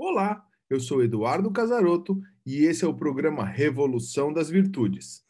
[0.00, 5.26] Olá, eu sou Eduardo Casaroto e esse é o programa Revolução das Virtudes.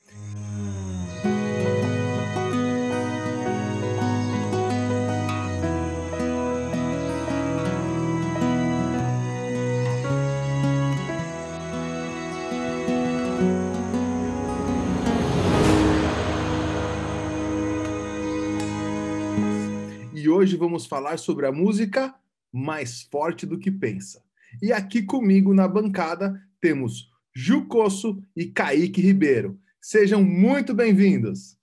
[20.12, 22.14] E hoje vamos falar sobre a música
[22.52, 24.27] mais forte do que pensa.
[24.62, 29.60] E aqui comigo na bancada temos Jucosso e Kaique Ribeiro.
[29.80, 31.56] Sejam muito bem-vindos.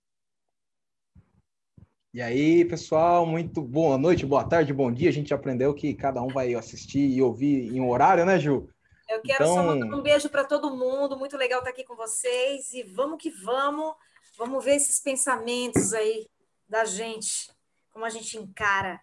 [2.14, 5.10] E aí, pessoal, muito boa noite, boa tarde, bom dia.
[5.10, 8.68] A gente aprendeu que cada um vai assistir e ouvir em um horário, né, Ju?
[9.08, 9.54] Eu quero então...
[9.54, 11.18] só mandar um beijo para todo mundo.
[11.18, 12.72] Muito legal estar aqui com vocês.
[12.72, 13.94] E vamos que vamos.
[14.38, 16.26] Vamos ver esses pensamentos aí
[16.68, 17.50] da gente,
[17.92, 19.00] como a gente encara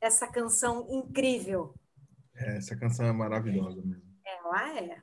[0.00, 1.74] essa canção incrível.
[2.40, 4.02] É, essa canção é maravilhosa mesmo.
[4.24, 5.02] Ela é.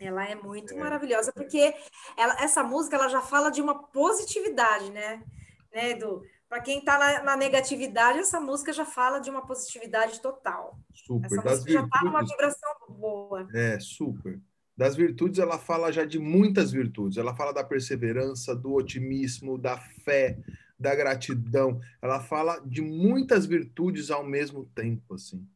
[0.00, 0.76] Ela é muito é.
[0.76, 1.74] maravilhosa, porque
[2.16, 5.22] ela, essa música ela já fala de uma positividade, né?
[5.72, 10.20] né do Para quem está na, na, negatividade, essa música já fala de uma positividade
[10.20, 10.78] total.
[10.92, 11.26] Super.
[11.26, 13.46] Essa das música virtudes, já está numa vibração boa.
[13.54, 14.40] É, super.
[14.74, 17.18] Das virtudes, ela fala já de muitas virtudes.
[17.18, 20.38] Ela fala da perseverança, do otimismo, da fé,
[20.78, 21.78] da gratidão.
[22.00, 25.46] Ela fala de muitas virtudes ao mesmo tempo, assim.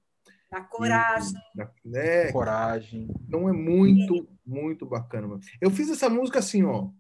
[0.55, 1.41] Da coragem.
[1.85, 3.09] E, é, coragem.
[3.27, 5.39] Então é muito, muito bacana.
[5.61, 6.91] Eu fiz essa música assim, ó,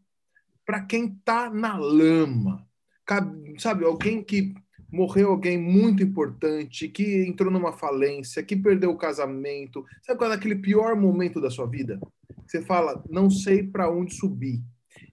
[0.66, 2.66] para quem tá na lama.
[3.58, 4.55] Sabe, alguém que
[4.91, 9.84] morreu alguém muito importante, que entrou numa falência, que perdeu o casamento.
[10.02, 12.00] Sabe qual é aquele pior momento da sua vida?
[12.47, 14.62] Você fala, não sei para onde subir.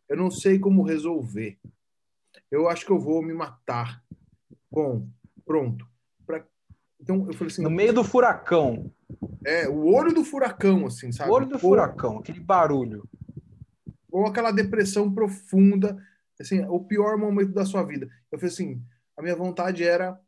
[0.07, 1.57] Eu não sei como resolver
[2.51, 4.03] eu acho que eu vou me matar.
[4.69, 5.07] Bom,
[5.45, 5.87] pronto.
[7.01, 7.63] Então eu falei assim.
[7.63, 8.91] No meio do furacão.
[9.43, 11.29] É, o olho do furacão, assim, sabe?
[11.29, 13.09] O olho do furacão, aquele barulho.
[14.11, 15.97] Ou aquela depressão profunda,
[16.39, 18.07] assim, o pior momento da sua vida.
[18.31, 18.83] Eu falei assim,
[19.17, 20.19] a minha vontade era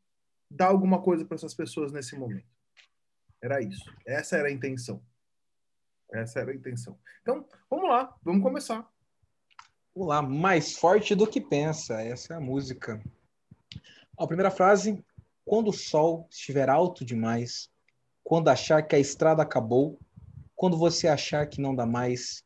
[0.49, 2.47] dar alguma coisa para essas pessoas nesse momento.
[3.41, 3.93] Era isso.
[4.05, 5.01] Essa era a intenção.
[6.11, 6.97] Essa era a intenção.
[7.21, 8.87] Então, vamos lá, vamos começar.
[9.93, 12.01] Olá, mais forte do que pensa.
[12.01, 13.01] Essa é a música.
[14.17, 15.03] A primeira frase:
[15.45, 17.69] quando o sol estiver alto demais,
[18.23, 19.99] quando achar que a estrada acabou,
[20.55, 22.43] quando você achar que não dá mais,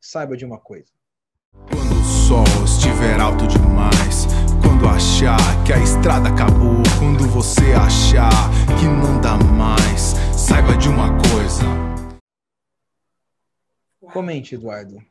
[0.00, 0.90] saiba de uma coisa.
[1.52, 4.26] Quando o sol estiver alto demais,
[4.62, 10.88] quando achar que a estrada acabou, quando você achar que não dá mais, saiba de
[10.88, 11.64] uma coisa.
[14.12, 15.02] Comente, Eduardo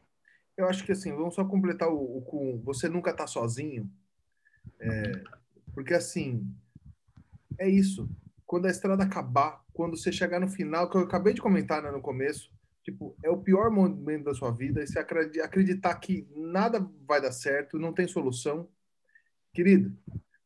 [0.57, 3.89] eu acho que assim, vamos só completar o, com você nunca tá sozinho.
[4.79, 5.11] É,
[5.73, 6.51] porque assim,
[7.59, 8.09] é isso.
[8.45, 11.91] Quando a estrada acabar, quando você chegar no final, que eu acabei de comentar né,
[11.91, 12.49] no começo,
[12.83, 17.31] tipo, é o pior momento da sua vida, e você acreditar que nada vai dar
[17.31, 18.69] certo, não tem solução.
[19.53, 19.97] Querido,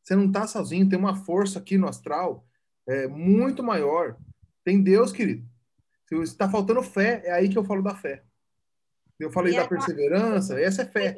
[0.01, 2.45] você não tá sozinho, tem uma força aqui no astral
[2.87, 4.17] é, muito maior.
[4.63, 5.47] Tem Deus, querido.
[6.07, 8.23] Se está faltando fé, é aí que eu falo da fé.
[9.19, 11.17] Eu falei e da é perseverança, essa é fé.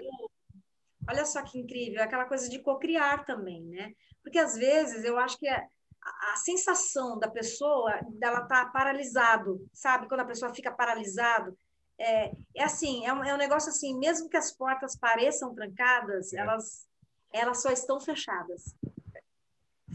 [1.07, 3.93] Olha só que incrível, aquela coisa de cocriar também, né?
[4.21, 5.65] Porque às vezes eu acho que a,
[6.03, 10.07] a sensação da pessoa, dela tá paralisado, sabe?
[10.07, 11.57] Quando a pessoa fica paralisado,
[11.97, 16.33] é, é assim, é um, é um negócio assim, mesmo que as portas pareçam trancadas,
[16.33, 16.39] é.
[16.39, 16.87] elas,
[17.31, 18.75] elas só estão fechadas.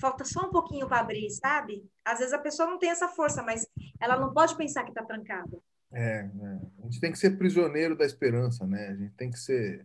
[0.01, 1.85] Falta só um pouquinho para abrir, sabe?
[2.05, 3.67] Às vezes a pessoa não tem essa força, mas
[4.01, 5.59] ela não pode pensar que está trancada.
[5.91, 8.89] É, é, a gente tem que ser prisioneiro da esperança, né?
[8.89, 9.85] A gente tem que ser.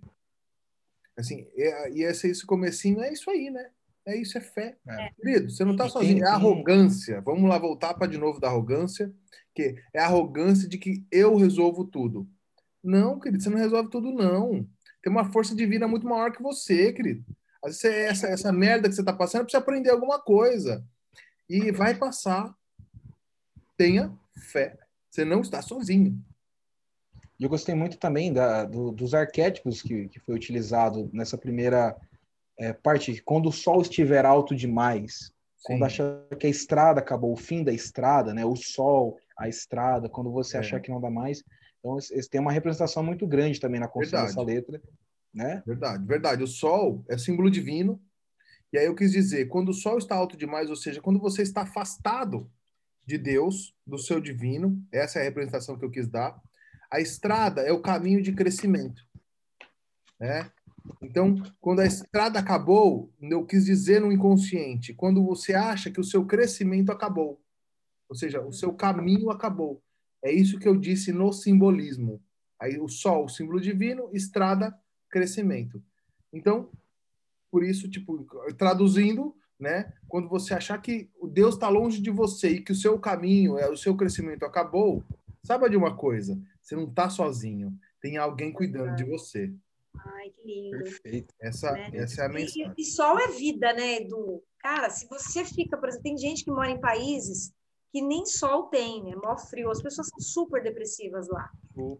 [1.17, 3.71] Assim, é, e esse, esse comecinho é isso aí, né?
[4.05, 4.77] É isso, é fé.
[4.87, 5.09] É.
[5.11, 6.23] Querido, você não está sozinho.
[6.23, 7.21] É arrogância.
[7.21, 9.13] Vamos lá voltar para de novo da arrogância,
[9.55, 12.27] que é a arrogância de que eu resolvo tudo.
[12.83, 14.67] Não, querido, você não resolve tudo, não.
[15.01, 17.23] Tem uma força divina muito maior que você, querido.
[17.63, 20.85] Às vezes, essa, essa merda que você está passando, precisa aprender alguma coisa.
[21.49, 22.53] E vai passar.
[23.77, 24.13] Tenha
[24.51, 24.77] fé.
[25.09, 26.21] Você não está sozinho.
[27.39, 31.95] Eu gostei muito também da, do, dos arquétipos que, que foi utilizado nessa primeira
[32.57, 33.21] é, parte.
[33.23, 35.63] Quando o sol estiver alto demais, Sim.
[35.63, 38.45] quando achar que a estrada acabou, o fim da estrada, né?
[38.45, 40.59] O sol, a estrada, quando você é.
[40.59, 41.43] achar que não dá mais.
[41.79, 44.81] Então, eles têm uma representação muito grande também na construção dessa letra.
[45.33, 45.61] Né?
[45.65, 46.43] Verdade, verdade.
[46.43, 48.01] O sol é símbolo divino.
[48.71, 51.41] E aí eu quis dizer, quando o sol está alto demais, ou seja, quando você
[51.41, 52.49] está afastado
[53.05, 54.81] de Deus, do seu divino.
[54.91, 56.39] Essa é a representação que eu quis dar.
[56.89, 59.05] A estrada é o caminho de crescimento.
[60.19, 60.49] Né?
[61.01, 66.03] Então, quando a estrada acabou, eu quis dizer no inconsciente, quando você acha que o
[66.03, 67.41] seu crescimento acabou.
[68.09, 69.81] Ou seja, o seu caminho acabou.
[70.21, 72.21] É isso que eu disse no simbolismo.
[72.59, 74.77] Aí o sol, o símbolo divino, estrada,
[75.09, 75.83] crescimento.
[76.31, 76.69] Então,
[77.51, 78.25] por isso, tipo,
[78.57, 79.93] traduzindo, né?
[80.07, 83.57] Quando você achar que o Deus está longe de você e que o seu caminho,
[83.57, 85.03] é o seu crescimento acabou,
[85.43, 87.77] saiba de uma coisa: você não está sozinho.
[88.01, 89.53] Tem alguém cuidando de você.
[89.99, 90.77] Ai, que lindo.
[90.83, 91.33] Perfeito.
[91.39, 91.91] Essa, Né?
[91.93, 92.73] essa é a E, mensagem.
[92.77, 94.43] e sol é vida, né, Edu?
[94.59, 97.53] Cara, se você fica, por exemplo, tem gente que mora em países
[97.91, 101.51] que nem sol tem, é mó frio, as pessoas são super depressivas lá.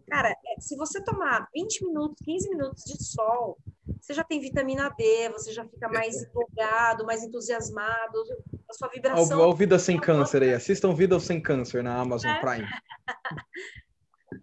[0.08, 3.56] Cara, é, se você tomar 20 minutos, 15 minutos de sol,
[4.00, 8.18] você já tem vitamina D, você já fica mais empolgado, mais entusiasmado,
[8.68, 9.40] a sua vibração.
[9.40, 10.52] ó, o Vida Sem Câncer aí.
[10.54, 12.40] Assistam Vida Sem Câncer na Amazon É.
[12.40, 12.66] Prime.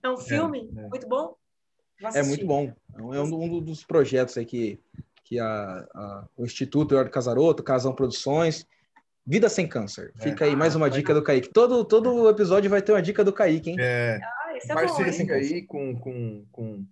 [0.04, 0.88] É um filme é.
[0.88, 1.36] muito bom?
[2.14, 2.74] É muito bom.
[2.98, 4.80] É um, um dos projetos aí que,
[5.24, 8.66] que a, a- o Instituto Eduardo Casaroto, Casão Produções,
[9.26, 10.12] Vida Sem Câncer.
[10.20, 10.24] É.
[10.24, 11.50] Fica aí mais uma dica do Kaique.
[11.50, 13.78] Todo, todo episódio vai ter uma dica do Kaique, hein?
[13.80, 15.32] É, Ah, esse é bom, parceria hein?
[15.32, 16.86] aí com, com, com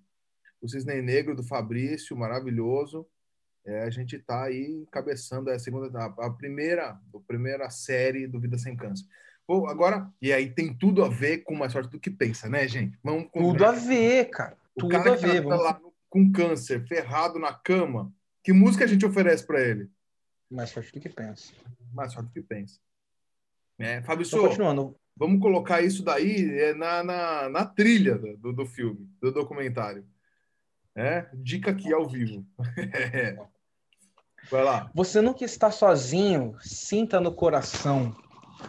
[0.62, 3.06] o Cisne Negro do Fabrício, maravilhoso.
[3.66, 8.40] É, a gente está aí encabeçando a segunda, a, a primeira, a primeira série do
[8.40, 9.06] Vida Sem Câncer.
[9.46, 12.68] Pô, agora, e aí tem tudo a ver com mais sorte do que pensa, né,
[12.68, 12.98] gente?
[13.04, 14.56] Vamos Tudo a ver, cara.
[14.86, 15.46] O Tudo cara que ver.
[15.46, 18.12] tá lá com câncer, ferrado na cama,
[18.44, 19.90] que música a gente oferece para ele?
[20.50, 21.54] Mais forte do que pensa.
[21.94, 22.80] Mais sorte do que pensa.
[23.78, 24.96] É, Fábio Então, continuando.
[25.16, 30.06] vamos colocar isso daí é, na, na, na trilha do, do filme, do documentário.
[30.96, 32.46] É, dica aqui ao vivo.
[34.50, 34.90] Vai lá.
[34.96, 38.16] Você nunca está sozinho, sinta no coração.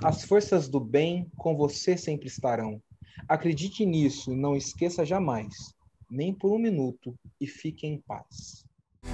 [0.05, 2.83] As forças do bem com você sempre estarão.
[3.29, 5.75] Acredite nisso e não esqueça jamais,
[6.11, 8.65] nem por um minuto, e fique em paz.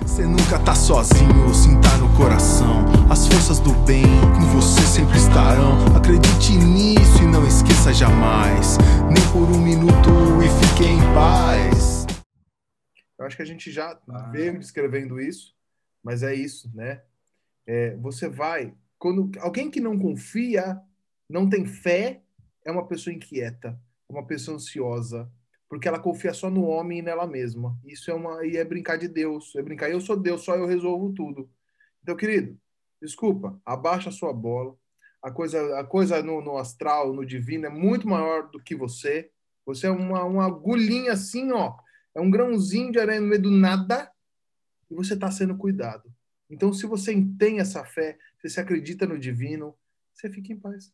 [0.00, 2.84] Você nunca tá sozinho, sinta no coração.
[3.10, 5.94] As forças do bem com você sempre estarão.
[5.96, 8.78] Acredite nisso e não esqueça jamais.
[9.04, 10.10] Nem por um minuto
[10.42, 12.06] e fique em paz.
[13.18, 14.28] Eu acho que a gente já Ah.
[14.30, 15.54] veio descrevendo isso,
[16.02, 17.02] mas é isso, né?
[17.66, 18.74] É, você vai.
[18.98, 20.80] Quando alguém que não confia,
[21.28, 22.22] não tem fé,
[22.64, 23.78] é uma pessoa inquieta,
[24.08, 25.30] uma pessoa ansiosa,
[25.76, 27.78] porque ela confia só no homem e nela mesma.
[27.84, 29.90] Isso é uma e é brincar de Deus, é brincar.
[29.90, 31.50] Eu sou Deus, só eu resolvo tudo.
[32.02, 32.58] Então, querido,
[33.00, 34.74] desculpa, abaixa a sua bola.
[35.22, 39.30] A coisa, a coisa no, no astral, no divino, é muito maior do que você.
[39.66, 41.76] Você é uma, uma agulhinha assim, ó.
[42.14, 44.10] É um grãozinho de areia no meio do nada
[44.90, 46.10] e você está sendo cuidado.
[46.48, 49.76] Então, se você tem essa fé, se você acredita no divino,
[50.14, 50.90] você fica em paz.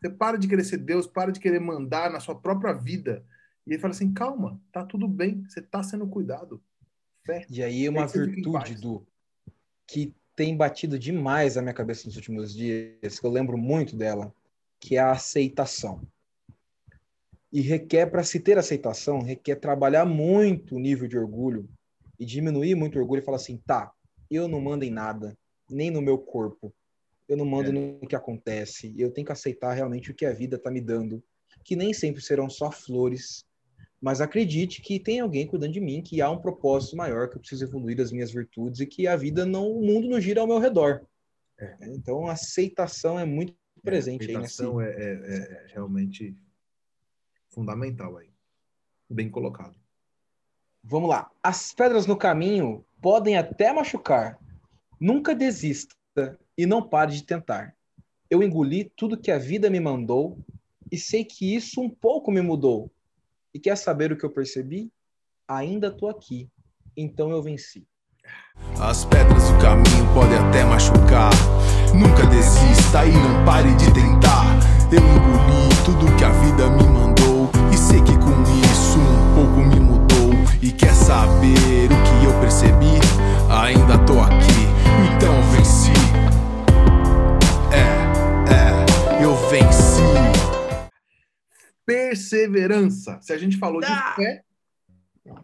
[0.00, 3.24] Você para de querer ser Deus, para de querer mandar na sua própria vida.
[3.68, 6.60] E ele fala assim: calma, tá tudo bem, você está sendo cuidado.
[7.50, 9.06] E aí uma virtude do
[9.86, 14.34] que tem batido demais na minha cabeça nos últimos dias, que eu lembro muito dela,
[14.80, 16.00] que é a aceitação.
[17.52, 21.68] E requer, para se ter aceitação, requer trabalhar muito o nível de orgulho
[22.18, 23.92] e diminuir muito o orgulho e falar assim, tá,
[24.30, 25.36] eu não mando em nada,
[25.70, 26.72] nem no meu corpo,
[27.28, 27.72] eu não mando É.
[27.72, 31.22] no que acontece, eu tenho que aceitar realmente o que a vida está me dando,
[31.64, 33.44] que nem sempre serão só flores,
[34.00, 37.40] mas acredite que tem alguém cuidando de mim, que há um propósito maior, que eu
[37.40, 40.46] preciso evoluir as minhas virtudes e que a vida não, o mundo não gira ao
[40.46, 41.04] meu redor.
[41.58, 41.76] É.
[41.88, 44.62] Então, a aceitação é muito presente aí nesse.
[44.62, 46.36] A aceitação é, é- é realmente
[47.48, 48.30] fundamental aí.
[49.10, 49.74] Bem colocado.
[50.84, 51.30] Vamos lá.
[51.42, 54.38] As pedras no caminho podem até machucar.
[55.00, 55.94] Nunca desista
[56.56, 57.74] e não pare de tentar.
[58.30, 60.38] Eu engoli tudo que a vida me mandou
[60.90, 62.90] e sei que isso um pouco me mudou.
[63.54, 64.90] E quer saber o que eu percebi?
[65.48, 66.48] Ainda tô aqui.
[66.96, 67.86] Então eu venci.
[68.80, 71.30] As pedras do caminho podem até machucar.
[71.94, 74.44] Nunca desista e não pare de tentar.
[74.92, 77.50] Eu engoli tudo que a vida me mandou.
[77.72, 80.30] E sei que com isso um pouco me mudou.
[80.60, 82.98] E quer saber o que eu percebi?
[83.50, 84.68] Ainda tô aqui,
[85.16, 85.92] então eu venci.
[87.72, 90.37] É, é, eu venci.
[91.88, 93.18] Perseverança.
[93.22, 94.44] Se a gente falou de fé,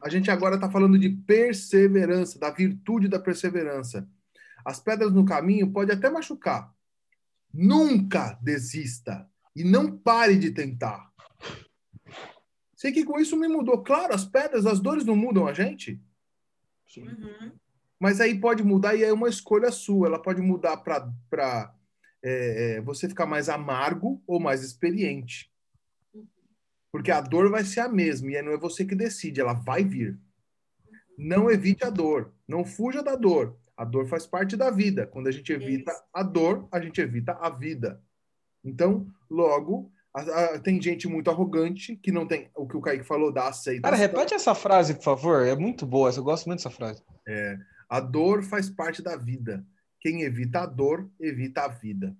[0.02, 4.06] a gente agora está falando de perseverança, da virtude da perseverança.
[4.62, 6.70] As pedras no caminho podem até machucar.
[7.50, 11.10] Nunca desista e não pare de tentar.
[12.76, 13.82] Sei que com isso me mudou.
[13.82, 15.98] Claro, as pedras, as dores não mudam a gente,
[16.98, 17.52] Uhum.
[17.98, 20.08] mas aí pode mudar e é uma escolha sua.
[20.08, 21.74] Ela pode mudar para
[22.22, 25.50] é, você ficar mais amargo ou mais experiente.
[26.94, 29.52] Porque a dor vai ser a mesma e aí não é você que decide, ela
[29.52, 30.16] vai vir.
[31.18, 33.58] Não evite a dor, não fuja da dor.
[33.76, 35.04] A dor faz parte da vida.
[35.04, 36.02] Quando a gente evita Isso.
[36.14, 38.00] a dor, a gente evita a vida.
[38.62, 43.02] Então, logo, a, a, tem gente muito arrogante que não tem o que o Kaique
[43.02, 43.90] falou da aceitação.
[43.90, 45.44] Cara, repete essa frase, por favor.
[45.44, 47.02] É muito boa, eu gosto muito dessa frase.
[47.26, 47.58] É,
[47.88, 49.66] a dor faz parte da vida.
[50.00, 52.16] Quem evita a dor, evita a vida.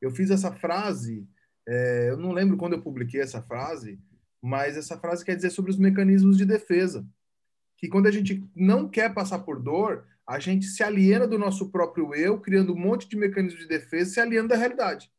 [0.00, 1.28] Eu fiz essa frase,
[1.66, 3.98] é, eu não lembro quando eu publiquei essa frase,
[4.40, 7.06] mas essa frase quer dizer sobre os mecanismos de defesa.
[7.76, 11.70] Que quando a gente não quer passar por dor, a gente se aliena do nosso
[11.70, 15.10] próprio eu, criando um monte de mecanismos de defesa, se aliena da realidade.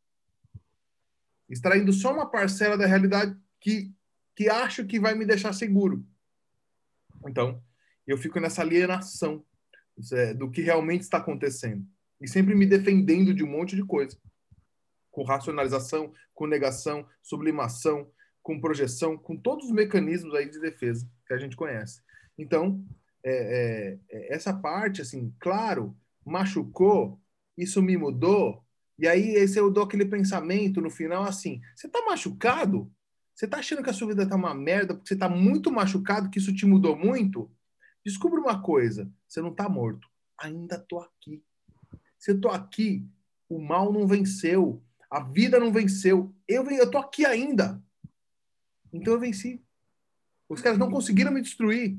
[1.50, 3.94] Extraindo só uma parcela da realidade que,
[4.36, 6.06] que acho que vai me deixar seguro.
[7.28, 7.62] Então,
[8.06, 9.46] eu fico nessa alienação
[10.12, 11.86] é, do que realmente está acontecendo.
[12.22, 14.18] E sempre me defendendo de um monte de coisa.
[15.18, 18.08] Com racionalização, com negação, sublimação,
[18.44, 22.04] com projeção, com todos os mecanismos aí de defesa que a gente conhece.
[22.38, 22.86] Então,
[23.24, 27.20] é, é, é, essa parte, assim, claro, machucou,
[27.58, 28.64] isso me mudou,
[29.00, 32.94] e aí esse eu dou aquele pensamento no final assim, você tá machucado?
[33.34, 36.30] Você tá achando que a sua vida tá uma merda porque você tá muito machucado,
[36.30, 37.50] que isso te mudou muito?
[38.06, 40.08] Descubra uma coisa, você não tá morto,
[40.38, 41.44] ainda tô aqui.
[42.20, 43.10] Se eu tô aqui,
[43.50, 47.82] o mal não venceu, a vida não venceu, eu, eu tô aqui ainda.
[48.92, 49.62] Então eu venci.
[50.50, 51.98] Os caras não conseguiram me destruir.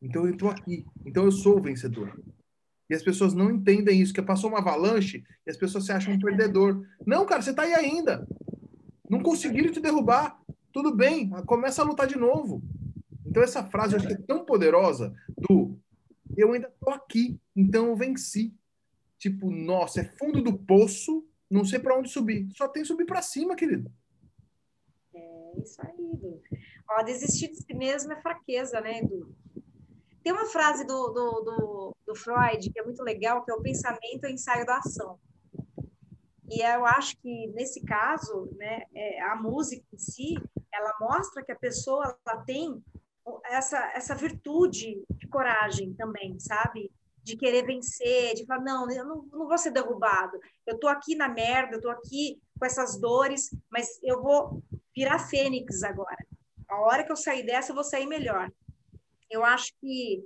[0.00, 0.86] Então eu estou aqui.
[1.04, 2.20] Então eu sou o vencedor.
[2.88, 6.14] E as pessoas não entendem isso, que passou uma avalanche e as pessoas se acham
[6.14, 6.84] um perdedor.
[7.06, 8.26] Não, cara, você está aí ainda.
[9.08, 10.40] Não conseguiram te derrubar.
[10.72, 12.62] Tudo bem, começa a lutar de novo.
[13.26, 15.78] Então essa frase eu acho que é tão poderosa do
[16.36, 18.54] eu ainda estou aqui, então eu venci.
[19.18, 22.48] Tipo, nossa, é fundo do poço, não sei para onde subir.
[22.54, 23.90] Só tem subir para cima, querido.
[25.14, 26.42] É isso aí, Edu.
[26.90, 29.34] Ó, desistir de si mesmo é fraqueza, né, Edu?
[30.22, 33.62] Tem uma frase do, do, do, do Freud que é muito legal, que é o
[33.62, 35.18] pensamento é o ensaio da ação.
[36.50, 40.34] E eu acho que, nesse caso, né, é, a música em si,
[40.72, 42.82] ela mostra que a pessoa ela tem
[43.44, 46.90] essa, essa virtude de coragem também, sabe?
[47.28, 50.38] De querer vencer, de falar, não, eu não, não vou ser derrubado.
[50.66, 54.62] Eu tô aqui na merda, eu tô aqui com essas dores, mas eu vou
[54.94, 56.26] virar fênix agora.
[56.68, 58.50] A hora que eu sair dessa, eu vou sair melhor
[59.30, 60.24] eu acho que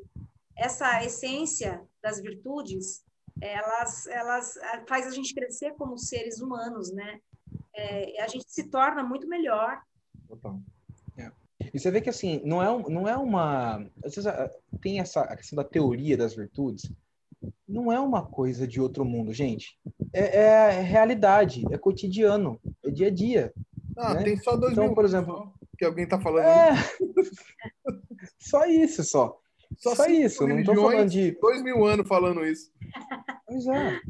[0.57, 3.05] essa essência das virtudes,
[3.41, 7.21] elas, elas eh, faz a gente crescer como seres humanos, né?
[7.75, 9.81] É, a gente se torna muito melhor.
[10.29, 10.61] Total.
[11.73, 13.87] E você vê que assim, não é, não é uma.
[14.05, 14.51] Às vezes ah,
[14.81, 16.91] tem essa questão da teoria das virtudes.
[17.67, 19.79] Não é uma coisa de outro mundo, gente.
[20.13, 23.53] É, é realidade, é cotidiano, é dia a dia.
[23.97, 24.23] Ah, né?
[24.23, 26.45] tem só dois então, por exemplo, que alguém tá falando.
[26.45, 26.73] É...
[28.39, 29.41] Só isso, só.
[29.79, 31.33] Só, só isso, não tô falando de.
[31.41, 32.71] Dois mil anos falando isso.
[33.47, 34.01] Pois é.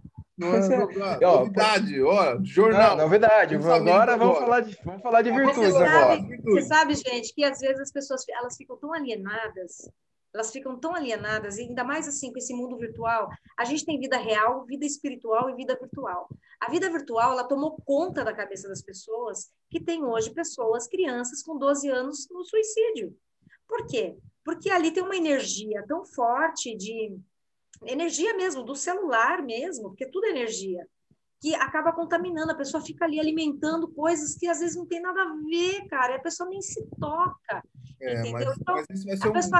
[0.42, 1.20] Não é, é.
[1.20, 2.96] novidade, ó, jornal.
[2.96, 3.54] Não, novidade.
[3.54, 6.16] Agora vamos falar de, vamos falar de virtudes você agora.
[6.16, 9.88] Sabe, você sabe, gente, que às vezes as pessoas elas ficam tão alienadas,
[10.34, 13.28] elas ficam tão alienadas, e ainda mais assim com esse mundo virtual.
[13.58, 16.28] A gente tem vida real, vida espiritual e vida virtual.
[16.60, 21.42] A vida virtual, ela tomou conta da cabeça das pessoas, que tem hoje pessoas, crianças
[21.42, 23.14] com 12 anos no suicídio.
[23.68, 24.16] Por quê?
[24.44, 27.16] Porque ali tem uma energia tão forte de
[27.86, 30.86] energia mesmo, do celular mesmo, porque tudo é energia,
[31.40, 35.22] que acaba contaminando, a pessoa fica ali alimentando coisas que às vezes não tem nada
[35.22, 37.62] a ver, cara, a pessoa nem se toca,
[38.00, 38.48] é, entendeu?
[38.48, 39.32] Mas, então, mas a, um...
[39.32, 39.58] pessoa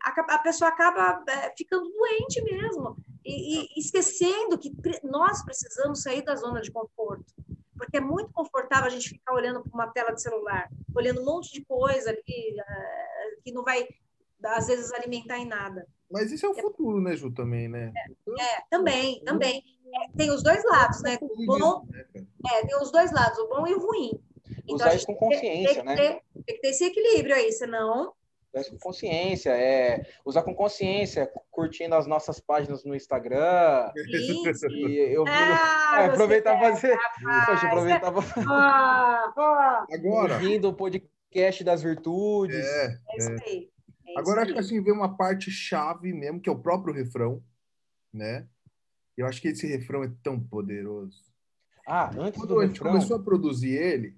[0.00, 4.72] acaba, a, pessoa acaba é, ficando doente mesmo, e, e esquecendo que
[5.04, 7.34] nós precisamos sair da zona de conforto
[7.80, 11.24] porque é muito confortável a gente ficar olhando para uma tela de celular, olhando um
[11.24, 13.88] monte de coisa que, uh, que não vai,
[14.44, 15.88] às vezes, alimentar em nada.
[16.10, 17.92] Mas isso é o futuro, né, Ju, também, né?
[17.96, 19.62] É, é também, também.
[19.94, 21.18] É, tem os dois lados, né?
[21.20, 22.04] O bom, né,
[22.52, 24.20] é, tem os dois lados, o bom e o ruim.
[24.64, 25.96] Então, Usar isso com consciência, tem, né?
[25.96, 28.14] Ter, tem que ter esse equilíbrio aí, senão
[28.70, 33.90] com consciência, é usar com consciência, curtindo as nossas páginas no Instagram.
[33.94, 34.66] Isso.
[34.68, 36.98] E eu ah, é, aproveitar para fazer.
[37.46, 38.12] Poxa, aproveitar
[38.48, 39.86] ah, ah.
[39.90, 40.34] Agora.
[40.34, 42.66] Ouvindo o podcast das virtudes.
[42.66, 43.70] É, é isso aí.
[44.16, 47.42] É Agora acho que assim vem uma parte chave mesmo, que é o próprio refrão,
[48.12, 48.48] né?
[49.16, 51.22] Eu acho que esse refrão é tão poderoso.
[51.86, 52.92] Ah, antes Quando do a gente refrão...
[52.92, 54.16] começou a produzir ele,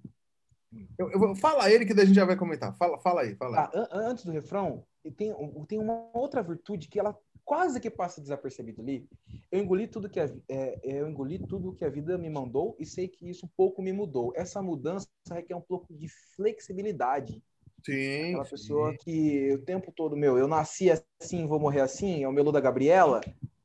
[0.99, 2.75] eu, eu vou, fala ele que daí a gente já vai comentar.
[2.76, 3.70] Fala, fala aí, fala aí.
[3.75, 4.84] Ah, antes do refrão,
[5.16, 5.34] tem,
[5.68, 9.08] tem uma outra virtude que ela quase que passa desapercebido ali.
[9.50, 12.87] Eu engoli tudo que a, é, eu engoli tudo que a vida me mandou e
[12.87, 14.32] sei que isso pouco me mudou.
[14.34, 17.42] Essa mudança requer um pouco de flexibilidade.
[17.85, 18.31] Sim.
[18.31, 18.97] Aquela pessoa sim.
[18.99, 22.61] que o tempo todo, meu, eu nasci assim, vou morrer assim, é o Melu da
[22.61, 23.21] Gabriela.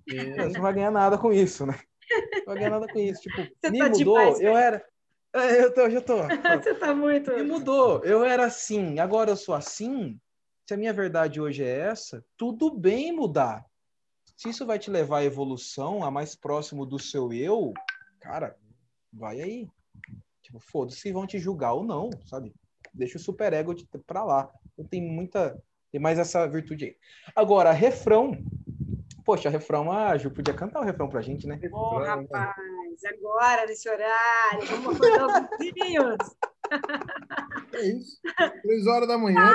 [0.07, 1.79] Você não vai ganhar nada com isso, né?
[2.37, 3.21] Não vai ganhar nada com isso.
[3.21, 4.85] Tipo, Você me tá mudou, demais, eu era
[5.33, 6.17] É, eu tô, já tô.
[6.63, 7.31] Você tá muito.
[7.31, 8.03] E mudou.
[8.03, 10.19] Eu era assim, agora eu sou assim.
[10.65, 13.65] Se a minha verdade hoje é essa, tudo bem mudar.
[14.35, 17.73] Se isso vai te levar à evolução, a mais próximo do seu eu,
[18.19, 18.55] cara,
[19.11, 19.67] vai aí.
[20.41, 22.53] Tipo, foda-se se vão te julgar ou não, sabe?
[22.97, 23.75] Deixa o superego
[24.05, 24.49] pra lá.
[24.77, 25.57] Eu tenho muita.
[25.91, 26.95] Tem mais essa virtude aí.
[27.35, 28.31] Agora, refrão.
[29.23, 31.59] Poxa, refrão, a Ju podia cantar o refrão pra gente, né?
[31.71, 32.55] Ô, rapaz,
[33.05, 36.17] agora nesse horário, vamos acordar os vizinhos.
[37.73, 38.19] É isso.
[38.61, 39.53] Três horas da manhã.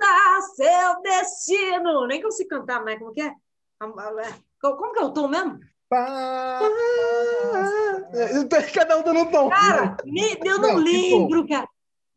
[0.00, 2.06] Faça seu destino.
[2.06, 3.34] Nem consigo cantar mais, como que é?
[3.78, 5.58] Como que é o tom mesmo?
[5.90, 6.60] Pá.
[8.74, 9.50] Cada um dando um tom.
[9.50, 11.68] Cara, me- eu não, Não, lembro, cara.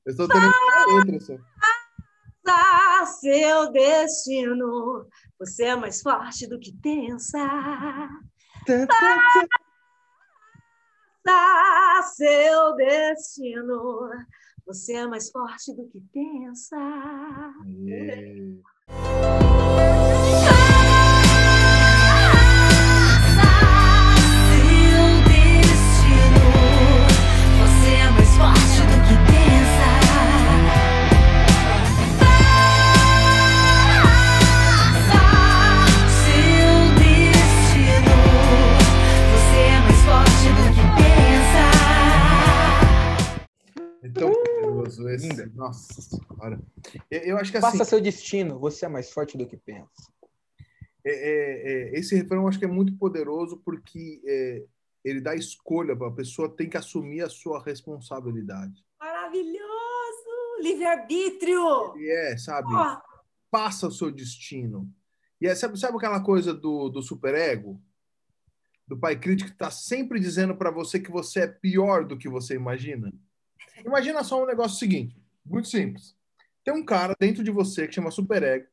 [0.05, 1.33] Eu estou tendo a letra só.
[3.05, 5.07] Seu destino.
[5.39, 7.39] Você é mais forte do que pensa.
[11.23, 14.09] Faça seu destino.
[14.65, 16.77] Você é mais forte do que pensa.
[17.63, 18.55] Aê.
[45.65, 46.59] Nossa senhora.
[47.09, 49.89] Eu, eu acho que assim, Faça seu destino, você é mais forte do que pensa.
[51.03, 54.63] é, é, é, esse refrão eu acho que é muito poderoso porque é,
[55.03, 58.85] ele dá escolha, a pessoa tem que assumir a sua responsabilidade.
[58.99, 59.65] Maravilhoso!
[60.61, 61.95] Livre-arbítrio!
[61.99, 62.69] É, sabe?
[63.49, 64.87] Passa o seu destino.
[65.41, 67.81] E é, sabe, sabe aquela coisa do, do superego?
[68.87, 72.29] Do pai crítico que está sempre dizendo para você que você é pior do que
[72.29, 73.11] você imagina?
[73.83, 76.15] Imagina só um negócio seguinte, muito simples.
[76.63, 78.65] Tem um cara dentro de você que chama superego,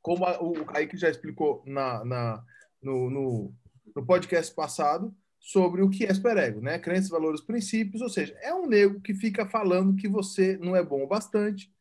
[0.00, 2.44] como a- o Kaique já explicou na, na,
[2.82, 3.54] no, no,
[3.94, 6.78] no podcast passado, sobre o que é superego, né?
[6.78, 10.82] Crenças, valores, princípios, ou seja, é um nego que fica falando que você não é
[10.82, 11.72] bom o bastante,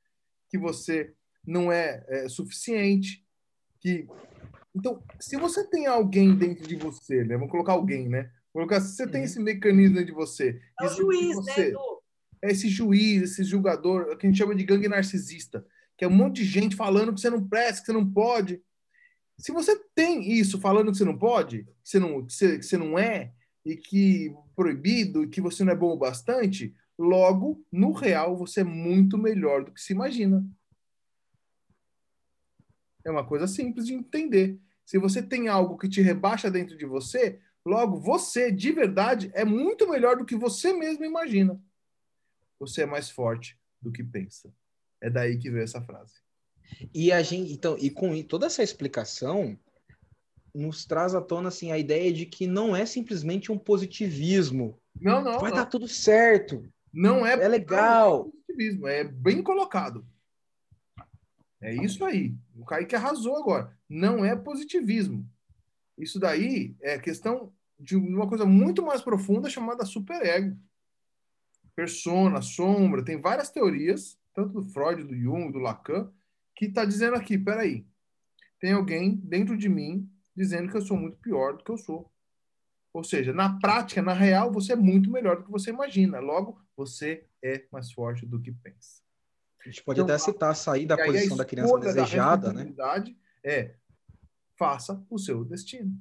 [0.49, 1.13] que você
[1.45, 3.25] não é, é, suficiente,
[3.79, 4.07] que
[4.75, 7.35] então, se você tem alguém dentro de você, né?
[7.35, 8.23] Vamos colocar alguém, né?
[8.53, 9.25] Vamos colocar, se você tem Uhum.
[9.25, 11.96] esse mecanismo dentro de você, é o juiz, você- né, Edu?
[12.41, 15.65] É esse juiz, esse julgador, que a gente chama de gangue narcisista,
[15.97, 18.61] que é um monte de gente falando que você não presta, que você não pode.
[19.37, 22.65] Se você tem isso falando que você não pode, que você não, que você, que
[22.65, 23.33] você não é,
[23.65, 28.61] e que proibido, e que você não é bom o bastante, logo, no real, você
[28.61, 30.45] é muito melhor do que se imagina.
[33.03, 34.59] É uma coisa simples de entender.
[34.85, 39.43] Se você tem algo que te rebaixa dentro de você, logo você, de verdade, é
[39.43, 41.61] muito melhor do que você mesmo imagina
[42.59, 44.53] você é mais forte do que pensa.
[45.01, 46.15] É daí que veio essa frase.
[46.93, 49.57] E a gente, então, e com toda essa explicação,
[50.53, 54.79] nos traz à tona assim a ideia de que não é simplesmente um positivismo.
[54.99, 55.57] Não, não, Vai não.
[55.57, 56.67] dar tudo certo.
[56.91, 58.23] Não é, É legal.
[58.23, 60.05] não é positivismo, é bem colocado.
[61.61, 62.35] É isso aí.
[62.55, 63.75] O Kaique arrasou agora.
[63.89, 65.27] Não é positivismo.
[65.97, 70.57] Isso daí é questão de uma coisa muito mais profunda chamada superego.
[71.77, 76.11] Persona, sombra, tem várias teorias, tanto do Freud, do Jung, do Lacan,
[76.55, 77.85] que está dizendo aqui, peraí,
[78.59, 82.11] tem alguém dentro de mim dizendo que eu sou muito pior do que eu sou.
[82.91, 86.19] Ou seja, na prática, na real, você é muito melhor do que você imagina.
[86.19, 89.03] Logo, você é mais forte do que pensa.
[89.61, 92.73] A gente pode Então, até citar sair da posição da criança escolha da desejada, né?
[93.43, 93.75] É
[94.57, 95.95] faça o seu destino.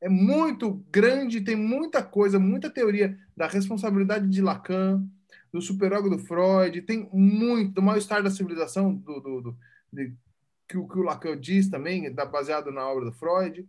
[0.00, 5.06] É muito grande, tem muita coisa, muita teoria da responsabilidade de Lacan,
[5.52, 9.58] do superego do Freud, tem muito, do mal-estar da civilização, do, do, do-
[9.92, 10.14] de-
[10.68, 13.68] que, o, que o Lacan diz também, baseado na obra do Freud.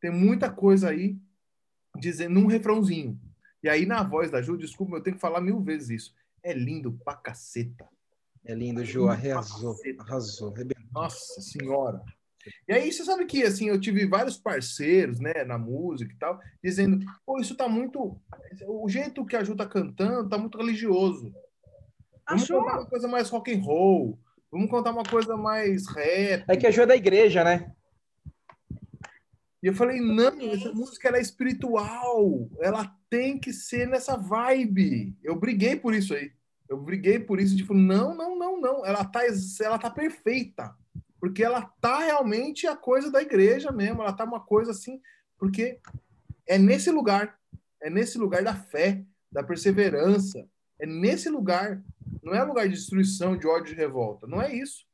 [0.00, 1.16] Tem muita coisa aí
[1.98, 3.18] dizendo num refrãozinho.
[3.62, 6.14] E aí, na voz da Ju, desculpa, eu tenho que falar mil vezes isso.
[6.42, 7.88] É lindo pra caceta.
[8.44, 10.52] É lindo, Ju, arrasou, arrasou.
[10.92, 12.02] Nossa senhora.
[12.68, 16.40] E aí, você sabe que, assim, eu tive vários parceiros, né, na música e tal,
[16.62, 18.20] dizendo, pô, isso tá muito...
[18.66, 21.34] O jeito que a Ju tá cantando tá muito religioso.
[22.28, 22.62] Vamos Achou?
[22.62, 24.18] contar uma coisa mais rock and roll.
[24.50, 26.44] Vamos contar uma coisa mais rap.
[26.48, 27.72] É que a Ju é da igreja, né?
[29.62, 32.48] E eu falei, não, essa música ela é espiritual.
[32.60, 35.16] Ela tem que ser nessa vibe.
[35.22, 36.32] Eu briguei por isso aí.
[36.68, 38.86] Eu briguei por isso, tipo, não, não, não, não.
[38.86, 39.20] Ela tá,
[39.60, 40.74] ela tá perfeita.
[41.24, 44.02] Porque ela tá realmente a coisa da igreja mesmo.
[44.02, 45.00] Ela tá uma coisa assim,
[45.38, 45.80] porque
[46.46, 47.38] é nesse lugar.
[47.80, 50.46] É nesse lugar da fé, da perseverança.
[50.78, 51.82] É nesse lugar.
[52.22, 54.26] Não é lugar de destruição, de ódio, de revolta.
[54.26, 54.84] Não é isso.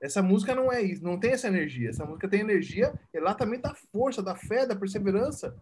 [0.00, 1.90] Essa música não é isso, não tem essa energia.
[1.90, 5.56] Essa música tem energia exatamente da força, da fé, da perseverança,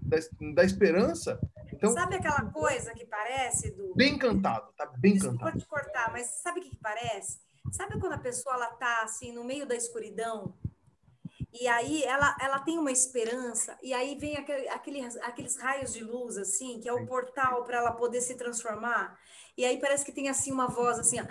[0.00, 0.16] da,
[0.54, 1.38] da esperança.
[1.74, 3.94] Então, Sabe aquela coisa que parece do.
[3.94, 5.58] bem cantado, tá bem Desculpa cantado.
[5.58, 7.38] te cortar, mas sabe o que, que parece?
[7.70, 10.54] Sabe quando a pessoa ela tá assim no meio da escuridão?
[11.52, 16.04] E aí ela, ela tem uma esperança e aí vem aquele, aqueles, aqueles raios de
[16.04, 19.18] luz assim que é o portal para ela poder se transformar.
[19.56, 21.24] E aí parece que tem assim uma voz assim ó,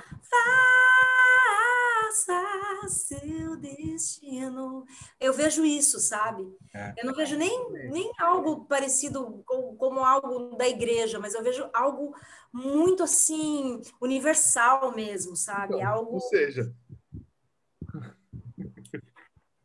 [2.00, 4.86] faça seu destino
[5.20, 6.94] eu vejo isso sabe É.
[6.98, 11.70] eu não vejo nem, nem algo parecido com, como algo da igreja mas eu vejo
[11.74, 12.16] algo
[12.54, 16.74] muito assim universal mesmo sabe Então, algo Ou seja,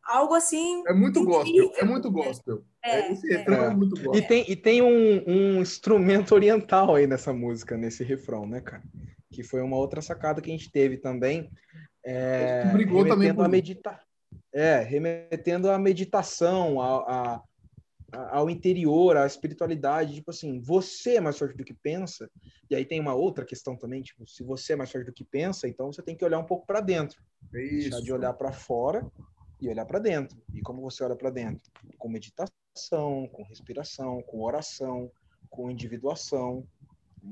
[0.03, 1.69] algo assim é muito incrível.
[1.69, 2.65] gospel, é muito gospel.
[2.83, 3.69] É, Esse refrão é, é.
[3.73, 4.27] muito E gospel.
[4.27, 8.83] tem, e tem um, um instrumento oriental aí nessa música, nesse refrão, né, cara?
[9.31, 11.49] Que foi uma outra sacada que a gente teve também.
[12.05, 13.51] É, brigou também por a isso.
[13.51, 13.99] medita...
[14.53, 16.97] É, remetendo à meditação, a,
[17.33, 17.43] a-
[18.37, 20.15] ao interior, à espiritualidade.
[20.15, 22.29] Tipo assim, você é mais forte do que pensa.
[22.69, 25.25] E aí tem uma outra questão também, tipo, se você é mais forte do que
[25.25, 27.21] pensa, então você tem que olhar um pouco para dentro.
[27.53, 28.03] É Deixar isso.
[28.03, 29.05] de olhar para fora
[29.59, 30.41] e olhar para dentro.
[30.53, 31.61] E como você olha para dentro?
[31.97, 35.11] Com meditação, com respiração, com oração,
[35.49, 36.65] com individuação,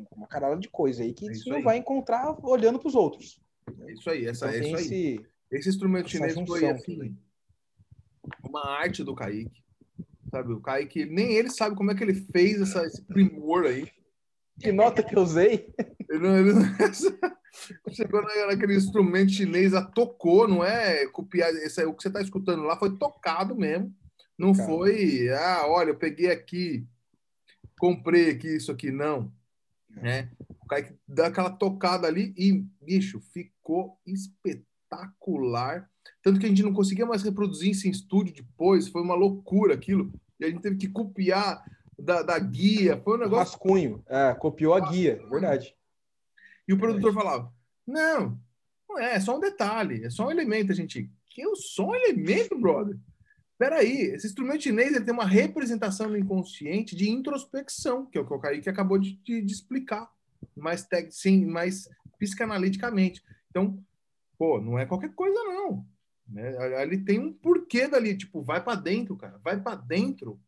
[0.09, 2.87] com uma caralho de coisa aí que É isso você não vai encontrar olhando para
[2.87, 3.41] os outros.
[3.87, 4.83] É isso aí, essa, Então é isso aí.
[5.15, 7.15] esse- Esse instrumento chinês foi assim,
[8.43, 9.63] uma arte do Kaique.
[10.31, 13.87] Sabe, o Kaique, nem ele sabe como é que ele fez essa, esse primor aí.
[14.59, 15.71] Que nota que eu usei?
[16.09, 16.63] Ele, não- ele não-
[17.93, 21.51] chegou na- naquele instrumento chinês, a tocou, não é copiar.
[21.53, 23.93] Esse, aí, o que você está escutando lá foi tocado mesmo.
[24.37, 24.67] Não Cara.
[24.67, 26.83] foi, ah, olha, eu peguei aqui,
[27.79, 29.31] comprei aqui isso aqui, não.
[29.89, 30.29] Né?
[30.73, 35.89] O Kaique dá aquela tocada ali e, bicho, ficou espetacular.
[36.21, 39.73] Tanto que a gente não conseguia mais reproduzir isso em estúdio depois, foi uma loucura
[39.73, 40.11] aquilo.
[40.39, 41.63] E a gente teve que copiar
[41.97, 44.03] da, da guia, foi um O negócio rascunho.
[44.07, 45.75] É, copiou a guia, verdade.
[46.67, 47.53] E o produtor falava:
[47.85, 48.39] Não,
[48.89, 50.71] não é, é só um detalhe, é só um elemento.
[50.71, 52.97] A gente, que é só um elemento, brother?
[53.57, 58.25] Peraí, esse instrumento chinês ele tem uma representação no inconsciente de introspecção, que é o
[58.25, 60.09] que o Kaique acabou de, de- de explicar,
[60.55, 61.87] mais, tec, sim, mais
[62.19, 63.21] psicanaliticamente.
[63.49, 63.83] Então,
[64.37, 65.85] pô, não é qualquer coisa, não.
[66.27, 66.57] Né?
[66.77, 70.39] Ali tem um porquê dali, tipo, vai para dentro, cara, vai para dentro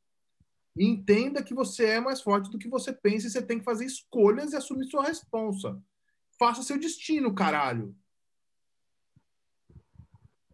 [0.76, 3.64] e entenda que você é mais forte do que você pensa e você tem que
[3.64, 5.82] fazer escolhas e assumir sua responsa.
[6.38, 7.96] Faça seu destino, caralho.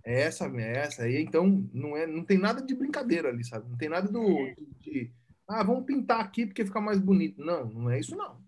[0.04, 3.70] É essa, é essa aí, então não é, não tem nada de brincadeira ali, sabe?
[3.70, 5.14] Não tem nada do de, de,
[5.48, 7.44] ah, vamos pintar aqui porque fica mais bonito.
[7.44, 8.42] Não, não é isso não.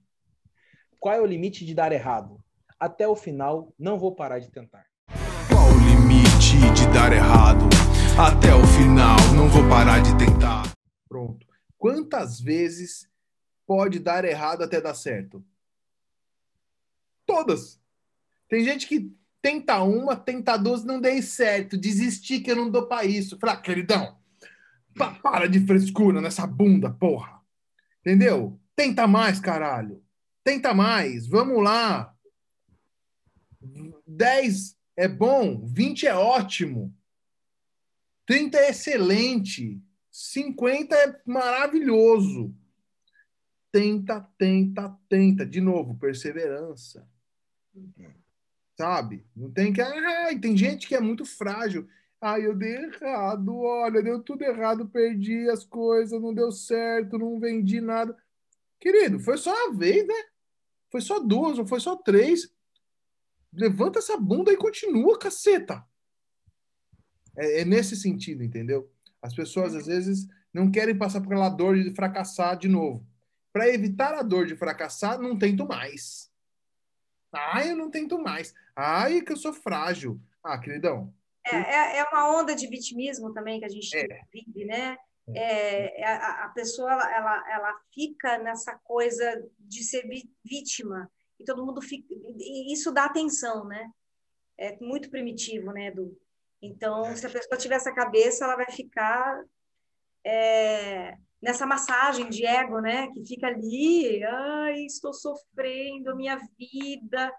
[1.04, 2.42] Qual é o limite de dar errado?
[2.80, 4.86] Até o final, não vou parar de tentar.
[5.50, 7.66] Qual o limite de dar errado?
[8.18, 10.64] Até o final, não vou parar de tentar.
[11.10, 11.46] Pronto.
[11.78, 13.10] Quantas vezes
[13.68, 15.44] pode dar errado até dar certo?
[17.26, 17.82] Todas.
[18.48, 22.88] Tem gente que tenta uma, tenta duas, não dei certo, desistir que eu não dou
[22.88, 23.38] pra isso.
[23.40, 24.16] Fala, queridão,
[24.98, 27.42] pa- para de frescura nessa bunda, porra.
[28.00, 28.58] Entendeu?
[28.74, 30.02] Tenta mais, caralho.
[30.44, 32.14] Tenta mais, vamos lá.
[34.06, 36.94] 10 é bom, 20 é ótimo.
[38.26, 39.82] 30 é excelente.
[40.12, 42.54] 50 é maravilhoso.
[43.72, 45.46] Tenta, tenta, tenta.
[45.46, 47.08] De novo, perseverança.
[48.78, 49.26] Sabe?
[49.36, 49.82] Não tem que.
[49.82, 51.88] Ai, tem gente que é muito frágil.
[52.22, 53.56] Ai, eu dei errado.
[53.56, 54.88] Olha, deu tudo errado.
[54.88, 58.16] Perdi as coisas, não deu certo, não vendi nada.
[58.80, 60.33] Querido, foi só uma vez, né?
[60.94, 62.54] Foi só duas, ou foi só três.
[63.52, 65.84] Levanta essa bunda e continua, caceta.
[67.36, 68.88] É, é nesse sentido, entendeu?
[69.20, 73.04] As pessoas, às vezes, não querem passar por aquela dor de fracassar de novo.
[73.52, 76.32] Para evitar a dor de fracassar, não tento mais.
[77.34, 78.54] Ai, eu não tento mais.
[78.76, 80.22] Ai, que eu sou frágil.
[80.44, 81.12] Ah, queridão.
[81.44, 84.22] É, é, é uma onda de vitimismo também que a gente É.
[84.32, 84.96] vive, né?
[85.30, 90.06] É, é, a, a pessoa ela, ela, fica nessa coisa de ser
[90.44, 91.10] vítima
[91.40, 92.06] e todo mundo fica.
[92.38, 93.90] e Isso dá atenção, né?
[94.58, 96.18] É muito primitivo, né, Edu?
[96.62, 99.44] Então, se a pessoa tiver essa cabeça, ela vai ficar
[100.26, 103.08] é, nessa massagem de ego, né?
[103.12, 107.34] Que fica ali, ai, estou sofrendo minha vida.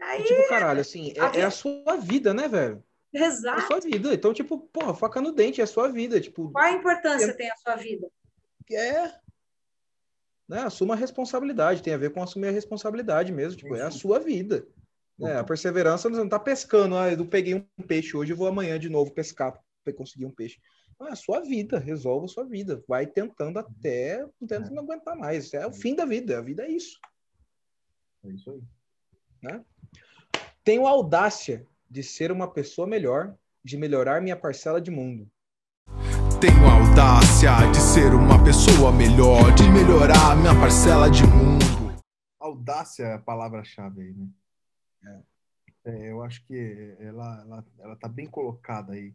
[0.00, 2.82] Aí, Tipo, caralho, assim, é, é a sua vida, né, velho?
[3.12, 3.66] É exato.
[3.66, 4.14] sua vida.
[4.14, 6.20] Então, tipo, porra, faca no dente, é a sua vida.
[6.20, 8.08] Tipo, Qual a importância tem a sua vida?
[8.72, 9.12] é.
[10.48, 10.62] Né?
[10.62, 14.18] Assuma a responsabilidade, tem a ver com assumir a responsabilidade mesmo, tipo, é a sua
[14.18, 14.66] vida.
[15.16, 15.36] Né?
[15.36, 18.78] A perseverança você não está pescando, ah, eu peguei um peixe hoje, eu vou amanhã
[18.78, 20.58] de novo pescar para conseguir um peixe.
[20.98, 22.82] Não, é a sua vida, resolva a sua vida.
[22.88, 25.54] Vai tentando até tentando não aguentar mais.
[25.54, 26.98] É o fim da vida, a vida é isso.
[28.24, 28.62] É isso aí.
[29.42, 29.64] Né?
[30.64, 35.28] Tenho a audácia de ser uma pessoa melhor, de melhorar minha parcela de mundo.
[36.40, 41.64] Tenho a audácia de ser uma pessoa melhor, de melhorar minha parcela de mundo.
[42.38, 44.14] Audácia é a palavra-chave aí,
[45.02, 45.22] né?
[45.84, 49.12] É, eu acho que ela, ela, ela tá bem colocada aí.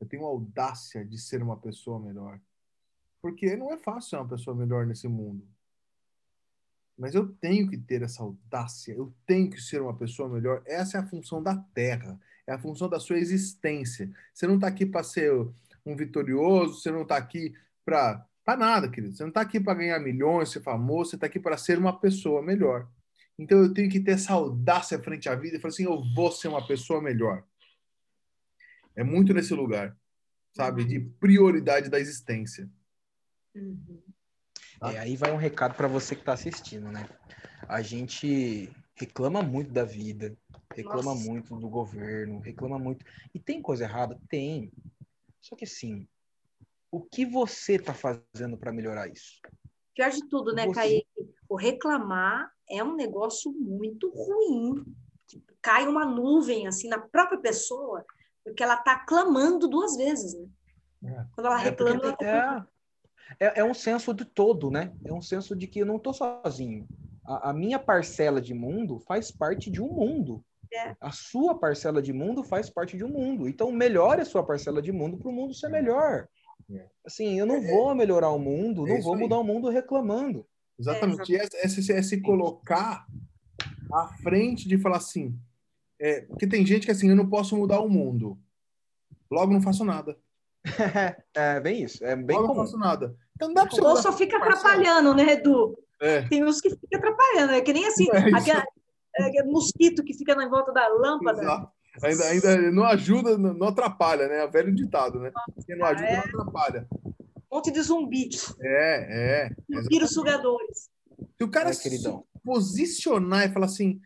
[0.00, 2.40] Eu tenho audácia de ser uma pessoa melhor.
[3.20, 5.46] Porque não é fácil ser uma pessoa melhor nesse mundo.
[6.96, 10.62] Mas eu tenho que ter essa audácia, eu tenho que ser uma pessoa melhor.
[10.64, 14.10] Essa é a função da Terra, é a função da sua existência.
[14.32, 15.30] Você não está aqui para ser
[15.84, 17.54] um vitorioso, você não está aqui
[17.84, 19.14] para nada, querido.
[19.14, 21.98] Você não está aqui para ganhar milhões, ser famoso, você está aqui para ser uma
[21.98, 22.88] pessoa melhor.
[23.38, 26.32] Então eu tenho que ter essa audácia frente à vida e falar assim: eu vou
[26.32, 27.44] ser uma pessoa melhor.
[28.94, 29.94] É muito nesse lugar,
[30.54, 30.84] sabe?
[30.84, 32.70] De prioridade da existência.
[33.54, 34.02] Uhum.
[34.82, 37.08] E aí vai um recado para você que está assistindo, né?
[37.68, 40.36] A gente reclama muito da vida,
[40.74, 41.24] reclama Nossa.
[41.30, 43.04] muito do governo, reclama muito.
[43.34, 44.20] E tem coisa errada?
[44.28, 44.70] Tem.
[45.40, 46.06] Só que assim,
[46.90, 49.40] o que você está fazendo para melhorar isso?
[49.94, 51.06] Pior de tudo, né, Você- Kaique?
[51.48, 54.84] O reclamar é um negócio muito ruim.
[55.62, 58.04] Cai uma nuvem, assim, na própria pessoa,
[58.44, 60.46] porque ela tá clamando duas vezes, né?
[61.04, 61.26] É.
[61.32, 62.68] Quando ela É, reclama, ela tem- tá
[63.40, 64.92] é, é, é um senso de todo, né?
[65.04, 66.86] É um senso de que eu não estou sozinho.
[67.24, 70.44] A, a minha parcela de mundo faz parte de um mundo.
[70.72, 70.96] É.
[71.00, 73.48] A sua parcela de mundo faz parte de um mundo.
[73.48, 76.28] Então, melhore a sua parcela de mundo para o mundo ser melhor.
[76.70, 76.86] É.
[77.04, 79.20] Assim, eu não vou melhorar o mundo, É não vou aí.
[79.20, 80.46] mudar o mundo reclamando.
[80.78, 81.32] Exatamente.
[81.32, 83.06] E essa, essa, é se colocar
[83.92, 85.38] à frente de falar assim.
[85.98, 88.38] É, porque tem gente que assim, eu não posso mudar o mundo.
[89.30, 90.18] Logo não faço nada.
[91.34, 92.66] É bem isso, é bem Logo não comum.
[92.66, 93.14] faço nada.
[93.34, 95.78] Então não dá pra você Ou só fica atrapalhando, né, Edu?
[96.00, 96.22] É.
[96.22, 97.52] Tem uns que ficam atrapalhando.
[97.52, 98.62] É que nem assim, É aquele,
[99.18, 101.42] aquele mosquito que fica na volta da lâmpada.
[101.42, 101.70] Exato.
[102.02, 104.38] Ainda, ainda não ajuda, não atrapalha, né?
[104.40, 105.32] É o velho ditado, né?
[105.66, 106.16] Quem não ajuda, é.
[106.16, 106.86] não atrapalha.
[107.50, 108.28] Um monte de zumbi,
[108.60, 109.80] É, é.
[109.88, 110.90] vírus sugadores.
[111.38, 112.02] Se o cara É, se
[112.44, 113.98] posicionar e falar assim,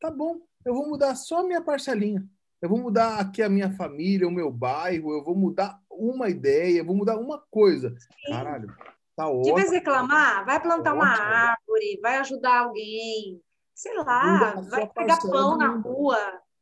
[0.00, 2.24] tá bom, eu vou mudar só a minha parcelinha.
[2.60, 6.84] Eu vou mudar aqui a minha família, o meu bairro, eu vou mudar uma ideia,
[6.84, 7.94] vou mudar uma coisa.
[8.28, 8.68] Caralho,
[9.16, 9.56] tá De ótimo.
[9.56, 11.26] vez em reclamar, vai plantar uma Ótimo.
[11.26, 13.40] árvore, vai ajudar alguém,
[13.74, 16.18] sei lá, vai pegar pão de na rua.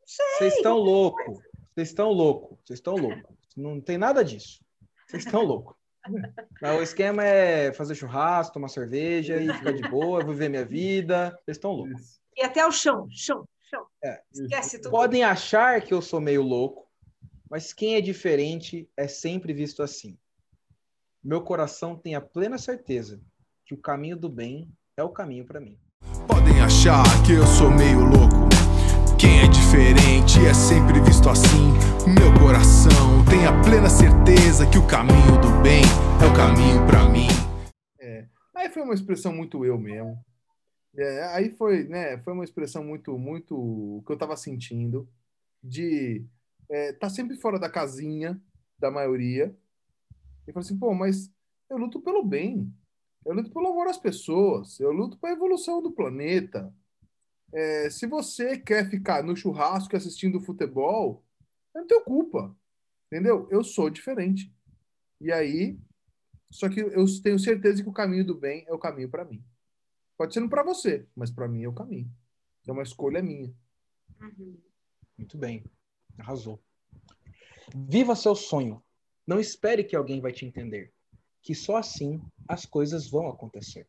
[0.06, 1.38] Vocês estão loucos.
[1.74, 2.58] Vocês estão loucos.
[2.64, 3.36] Vocês estão loucos.
[3.56, 4.60] Não tem nada disso.
[5.06, 5.76] Vocês estão loucos.
[6.60, 11.30] Não, O esquema é fazer churrasco, tomar cerveja e ficar de boa, viver minha vida.
[11.44, 12.20] Vocês estão loucos.
[12.36, 13.86] E até o chão, chão, chão.
[14.02, 14.20] É.
[14.32, 14.90] Esquece tudo.
[14.90, 16.88] Podem achar que eu sou meio louco,
[17.50, 20.16] mas quem é diferente é sempre visto assim.
[21.22, 23.20] Meu coração tem a plena certeza
[23.66, 25.76] que o caminho do bem é o caminho para mim.
[26.26, 28.48] Podem achar que eu sou meio louco.
[29.18, 31.72] Quem é diferente é sempre visto assim.
[32.06, 35.82] Meu coração tem a plena certeza que o caminho do bem
[36.22, 37.28] é o caminho pra mim.
[38.60, 40.22] Aí foi uma expressão muito eu mesmo.
[40.94, 42.18] É, aí foi, né?
[42.18, 45.08] Foi uma expressão muito, muito que eu tava sentindo
[45.62, 46.26] de
[46.70, 48.40] é, tá sempre fora da casinha
[48.78, 49.54] da maioria.
[50.46, 51.30] E falei assim, pô, mas
[51.68, 52.72] eu luto pelo bem.
[53.26, 54.78] Eu luto pelo amor às pessoas.
[54.80, 56.72] Eu luto pela evolução do planeta.
[57.52, 61.24] É, se você quer ficar no churrasco assistindo futebol,
[61.74, 62.56] eu não tenho culpa.
[63.06, 63.48] Entendeu?
[63.50, 64.54] Eu sou diferente.
[65.20, 65.78] E aí,
[66.50, 69.44] só que eu tenho certeza que o caminho do bem é o caminho para mim.
[70.16, 72.10] Pode ser não para você, mas para mim é o caminho.
[72.66, 73.52] É uma escolha minha.
[74.20, 74.58] Uhum.
[75.18, 75.64] Muito bem.
[76.20, 76.60] Arrasou.
[77.74, 78.82] Viva seu sonho.
[79.26, 80.92] Não espere que alguém vai te entender.
[81.42, 83.86] Que só assim as coisas vão acontecer.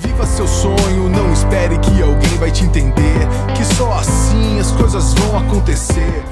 [0.00, 3.20] Viva seu sonho, não espere que alguém vai te entender.
[3.56, 6.24] Que só assim as coisas vão acontecer.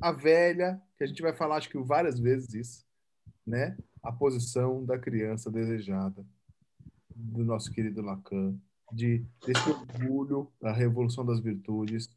[0.00, 2.86] A velha, que a gente vai falar acho que várias vezes isso,
[3.46, 3.76] né?
[4.02, 6.24] A posição da criança desejada
[7.14, 8.54] do nosso querido Lacan,
[8.92, 12.08] de desse orgulho da revolução das virtudes,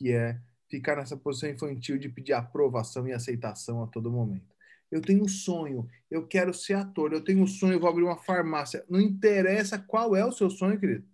[0.00, 4.56] que é ficar nessa posição infantil de pedir aprovação e aceitação a todo momento.
[4.90, 8.02] Eu tenho um sonho, eu quero ser ator, eu tenho um sonho, eu vou abrir
[8.02, 8.82] uma farmácia.
[8.88, 11.04] Não interessa qual é o seu sonho, querido.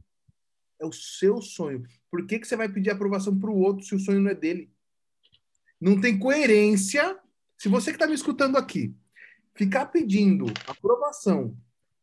[0.81, 1.83] É o seu sonho.
[2.09, 4.35] Por que, que você vai pedir aprovação para o outro se o sonho não é
[4.37, 4.70] dele?
[5.81, 7.18] Não tem coerência.
[7.59, 8.94] Se você que está me escutando aqui
[9.57, 11.57] ficar pedindo aprovação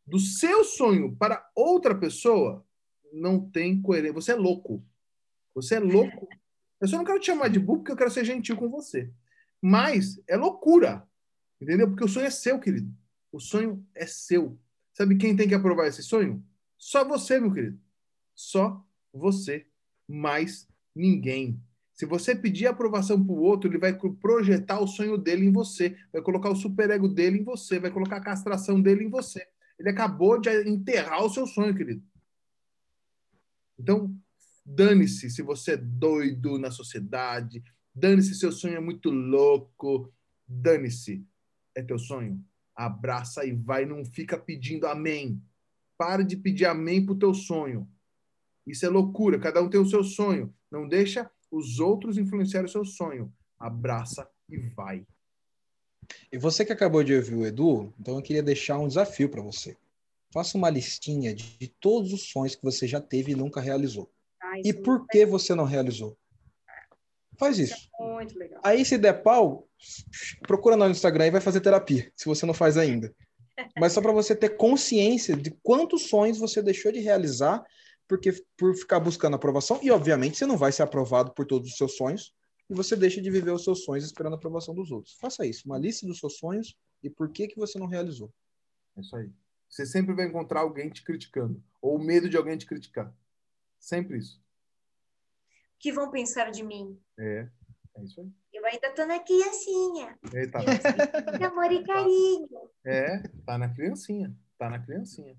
[0.06, 2.66] do seu sonho para outra pessoa,
[3.10, 4.12] não tem coerência.
[4.12, 4.84] Você é louco.
[5.54, 6.28] Você é louco.
[6.84, 9.10] Eu só não quero te chamar de burro porque eu quero ser gentil com você.
[9.58, 11.08] Mas é loucura.
[11.58, 11.88] Entendeu?
[11.88, 12.94] Porque o sonho é seu, querido.
[13.32, 14.58] O sonho é seu.
[14.92, 16.44] Sabe quem tem que aprovar esse sonho?
[16.76, 17.80] Só você, meu querido.
[18.34, 19.66] Só você.
[20.06, 21.58] Mais ninguém.
[21.94, 25.96] Se você pedir aprovação para o outro, ele vai projetar o sonho dele em você,
[26.12, 29.48] vai colocar o superego dele em você, vai colocar a castração dele em você.
[29.78, 32.02] Ele acabou de enterrar o seu sonho, querido.
[33.78, 34.14] Então,
[34.64, 37.62] dane-se se você é doido na sociedade,
[37.94, 40.12] dane-se se seu sonho é muito louco,
[40.46, 41.24] dane-se.
[41.74, 42.42] É teu sonho?
[42.74, 45.42] Abraça e vai, não fica pedindo amém.
[45.96, 47.88] Para de pedir amém pro teu sonho.
[48.66, 50.54] Isso é loucura, cada um tem o seu sonho.
[50.70, 53.32] Não deixa os outros influenciarem o seu sonho.
[53.58, 55.06] Abraça e vai.
[56.30, 59.42] E você que acabou de ouvir o Edu, então eu queria deixar um desafio para
[59.42, 59.76] você.
[60.32, 64.10] Faça uma listinha de, todos os sonhos que você já teve e nunca realizou.
[64.54, 66.16] Ah, e por que você não realizou?
[67.38, 67.74] Faz isso.
[67.74, 67.88] isso.
[68.00, 68.60] É muito legal.
[68.62, 69.68] Aí, se der pau,
[70.42, 73.12] procura no Instagram e vai fazer terapia, se você não faz ainda.
[73.78, 77.64] Mas só para você ter consciência de quantos sonhos você deixou de realizar
[78.06, 81.76] porque por ficar buscando aprovação, e obviamente você não vai ser aprovado por todos os
[81.76, 82.34] seus sonhos,
[82.68, 85.16] e você deixa de viver os seus sonhos esperando a aprovação dos outros.
[85.18, 88.30] Faça isso, uma lista dos seus sonhos e por que que você não realizou.
[88.96, 89.30] É isso aí.
[89.68, 93.12] Você sempre vai encontrar alguém te criticando, ou medo de alguém te criticar.
[93.78, 94.40] Sempre isso.
[95.84, 96.98] Que vão pensar de mim?
[97.18, 97.46] É,
[97.98, 98.32] é isso aí.
[98.54, 100.18] Eu ainda tô na criancinha.
[100.32, 100.72] É, tá na...
[101.46, 102.48] amor e carinho.
[102.86, 104.34] É, tá na criancinha.
[104.56, 105.36] Tá na criancinha.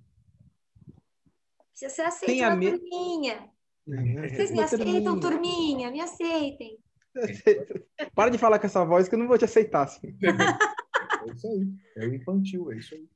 [1.74, 2.78] Se você aceita uma me...
[2.78, 3.50] turminha.
[3.88, 5.90] Vocês me aceitam, turminha?
[5.90, 6.78] Me aceitem.
[8.14, 9.86] Para de falar com essa voz que eu não vou te aceitar.
[9.86, 10.16] Assim.
[10.22, 11.74] É isso aí.
[11.98, 13.10] É o infantil, é isso aí.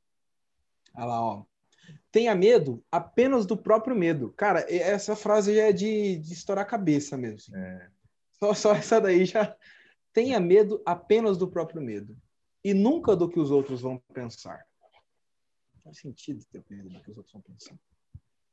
[0.95, 1.45] Olha lá, ó.
[2.11, 4.33] Tenha medo apenas do próprio medo.
[4.35, 7.37] Cara, essa frase já é de, de estourar a cabeça mesmo.
[7.37, 7.55] Assim.
[7.55, 7.89] É.
[8.39, 9.55] Só, só essa daí já.
[10.13, 12.17] Tenha medo apenas do próprio medo.
[12.63, 14.65] E nunca do que os outros vão pensar.
[15.83, 17.75] Faz sentido ter medo do que os outros vão pensar.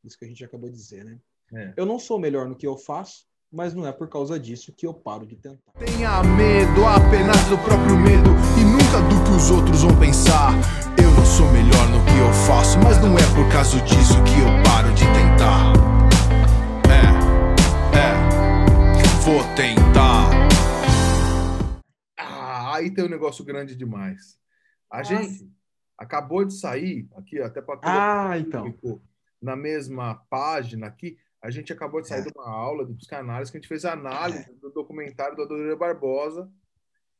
[0.05, 1.19] Isso que a gente acabou de dizer, né?
[1.53, 1.75] É.
[1.77, 4.87] Eu não sou melhor no que eu faço, mas não é por causa disso que
[4.87, 5.73] eu paro de tentar.
[5.79, 10.53] Tenha medo apenas do próprio medo e nunca do que os outros vão pensar.
[11.01, 11.06] Eu
[12.17, 15.75] que eu faço, mas não é por causa disso que eu paro de tentar.
[16.89, 17.05] É,
[17.93, 18.13] é,
[19.23, 20.31] vou tentar.
[22.19, 24.39] Ah, aí tem um negócio grande demais.
[24.91, 25.15] A Nossa.
[25.15, 25.53] gente
[25.99, 28.75] acabou de sair aqui, até para Ah, então
[29.43, 32.23] na mesma página aqui, a gente acabou de sair é.
[32.23, 34.55] de uma aula de psicanálise que a gente fez análise é.
[34.55, 36.51] do documentário do Adoreira Barbosa.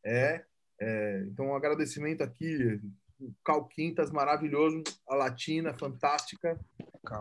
[0.03, 0.43] É,
[0.81, 2.81] é, então, um agradecimento aqui,
[3.21, 6.59] o Cal Quintas, maravilhoso, a Latina, fantástica,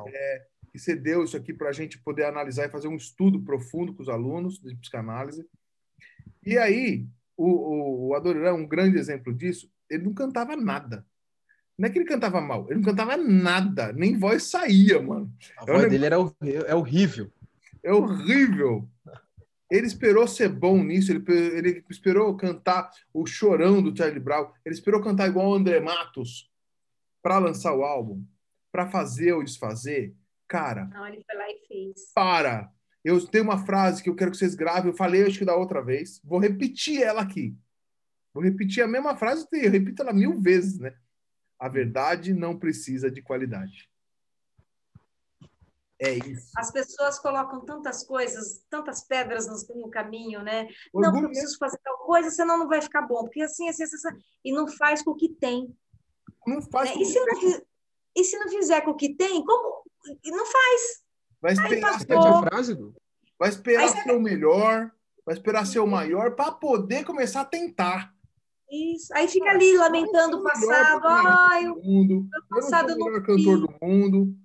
[0.07, 3.93] é, que cedeu isso aqui para a gente poder analisar e fazer um estudo profundo
[3.93, 5.47] com os alunos de psicanálise.
[6.45, 7.05] E aí,
[7.37, 11.05] o, o, o é um grande exemplo disso, ele não cantava nada.
[11.77, 15.31] Não é que ele cantava mal, ele não cantava nada, nem voz saía, mano.
[15.57, 17.31] A é voz dele era é horrível.
[17.83, 18.89] É horrível.
[19.69, 21.23] Ele esperou ser bom nisso, ele,
[21.57, 26.51] ele esperou cantar o chorão do Charlie Brown, ele esperou cantar igual o André Matos
[27.21, 28.23] para lançar o álbum,
[28.71, 30.15] para fazer ou desfazer.
[30.47, 30.85] Cara.
[30.85, 32.11] Não, ele foi lá e fez.
[32.13, 32.71] Para!
[33.03, 35.55] Eu tenho uma frase que eu quero que vocês gravem, eu falei acho que da
[35.55, 37.55] outra vez, vou repetir ela aqui.
[38.33, 40.93] Vou repetir a mesma frase, eu repito ela mil vezes, né?
[41.59, 43.89] A verdade não precisa de qualidade.
[45.99, 46.51] É isso.
[46.57, 50.67] As pessoas colocam tantas coisas, tantas pedras no, no caminho, né?
[50.93, 51.13] Orgulho.
[51.13, 53.23] Não, eu preciso fazer tal coisa, senão não vai ficar bom.
[53.23, 55.73] Porque assim, assim, assim, assim e não faz com o que tem.
[56.45, 57.01] Não faz né?
[57.01, 57.61] e, se não,
[58.15, 59.83] e se não fizer com o que tem, como?
[60.25, 61.03] Não faz.
[61.41, 62.77] Vai esperar, a frase,
[63.39, 64.91] vai esperar ser o melhor,
[65.25, 68.13] vai esperar ser o maior para poder começar a tentar.
[68.69, 69.13] Isso.
[69.13, 71.01] Aí fica ali lamentando o passado.
[71.05, 74.44] Ai, o passado eu não sou o melhor cantor do mundo.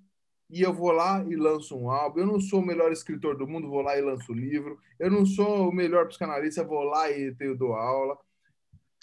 [0.51, 2.19] E eu vou lá e lanço um álbum.
[2.19, 4.77] Eu não sou o melhor escritor do mundo, vou lá e lanço o livro.
[4.99, 8.17] Eu não sou o melhor psicanalista, vou lá e tenho, dou aula.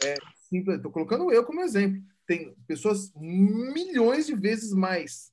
[0.04, 0.14] É.
[0.52, 2.02] Estou colocando eu como exemplo.
[2.26, 5.32] Tem pessoas milhões de vezes mais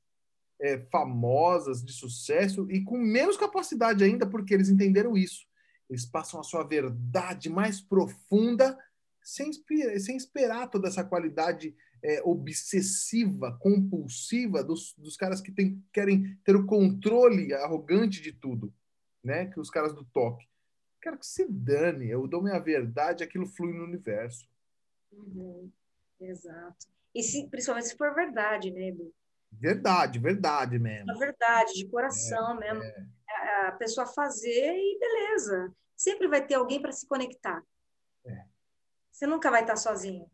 [0.61, 5.45] é, famosas, de sucesso e com menos capacidade ainda, porque eles entenderam isso.
[5.89, 8.77] Eles passam a sua verdade mais profunda
[9.21, 9.51] sem,
[9.99, 11.75] sem esperar toda essa qualidade
[12.05, 18.71] é, obsessiva, compulsiva dos, dos caras que tem, querem ter o controle arrogante de tudo,
[19.23, 19.47] né?
[19.47, 20.47] Que os caras do toque.
[21.01, 24.47] Quero que se dane, eu dou minha verdade, aquilo flui no universo.
[25.11, 25.71] Uhum.
[26.21, 26.85] Exato.
[27.13, 29.11] E se, principalmente se for verdade, né, Edu?
[29.51, 31.07] Verdade, verdade mesmo.
[31.07, 32.83] Na verdade, de coração mesmo.
[33.27, 35.73] A, a pessoa fazer e beleza.
[35.95, 37.63] Sempre vai ter alguém para se conectar.
[38.25, 38.45] É.
[39.11, 40.29] Você nunca vai estar sozinho.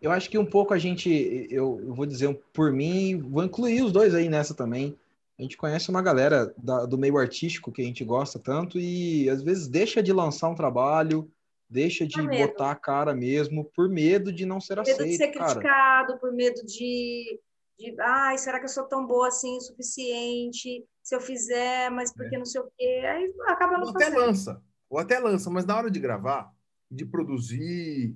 [0.00, 1.08] Eu acho que um pouco a gente,
[1.50, 4.96] eu, eu vou dizer por mim, vou incluir os dois aí nessa também.
[5.38, 9.28] A gente conhece uma galera da- do meio artístico que a gente gosta tanto e
[9.30, 11.30] às vezes deixa de lançar um trabalho,
[11.68, 12.48] deixa de Por medo.
[12.52, 15.54] botar a cara mesmo por medo de não ser Por medo de ser aceito, cara.
[15.54, 17.40] criticado, por medo de,
[17.78, 20.84] de ai, será que eu sou tão boa assim, o suficiente?
[21.02, 23.02] Se eu fizer, mas por que não sei o quê?
[23.06, 24.20] Aí acaba Ou não até fazendo.
[24.20, 26.52] lança, ou até lança, mas na hora de gravar,
[26.90, 28.14] de produzir,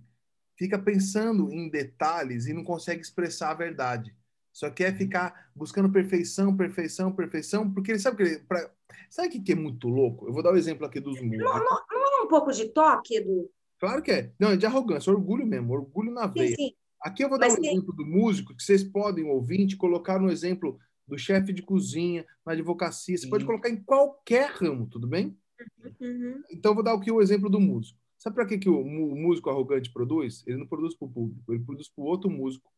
[0.57, 4.15] fica pensando em detalhes e não consegue expressar a verdade.
[4.53, 8.71] Só quer ficar buscando perfeição, perfeição, perfeição, porque ele sabe que ele, pra-
[9.09, 10.29] sabe o que que é muito louco?
[10.29, 11.39] Eu vou dar o exemplo aqui dos músicos.
[11.45, 13.51] Não, não, não é um pouco de toque, Edu?
[13.81, 14.33] Claro que é.
[14.39, 16.57] Não, é de arrogância, orgulho mesmo, orgulho na Sim, veia.
[16.57, 16.75] sim.
[17.01, 20.31] Aqui eu vou dar Mas um exemplo do músico que vocês podem, ouvinte, colocar no
[20.31, 20.79] exemplo
[21.09, 23.17] do chefe de cozinha, na advocacia.
[23.17, 23.31] Você Sim.
[23.31, 25.37] pode colocar em qualquer ramo, tudo bem?
[26.01, 26.43] Uhum.
[26.51, 27.99] Então, eu vou dar aqui o exemplo do músico.
[28.23, 30.47] Sabe para que, que o músico arrogante produz?
[30.47, 32.71] Ele não produz para o público, ele produz para o outro músico.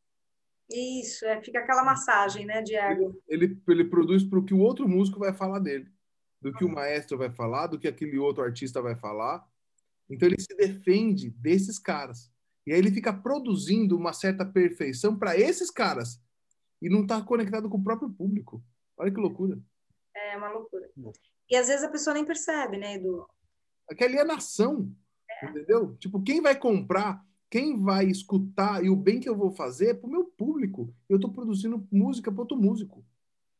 [0.72, 3.20] Isso, é, fica aquela massagem, né, Diego?
[3.28, 5.86] Ele, ele produz para o que o outro músico vai falar dele,
[6.40, 9.46] do que o maestro vai falar, do que aquele outro artista vai falar.
[10.08, 12.32] Então, ele se defende desses caras.
[12.66, 16.18] E aí ele fica produzindo uma certa perfeição para esses caras.
[16.80, 18.64] E não está conectado com o próprio público.
[18.96, 19.60] Olha que loucura.
[20.16, 20.90] É uma loucura.
[21.50, 23.26] E às vezes a pessoa nem percebe, né, Edu?
[23.90, 24.90] Aqui é alienação,
[25.42, 25.96] entendeu?
[25.96, 29.94] Tipo, quem vai comprar, quem vai escutar e o bem que eu vou fazer é
[29.94, 30.94] pro meu público.
[31.08, 33.04] Eu tô produzindo música para outro músico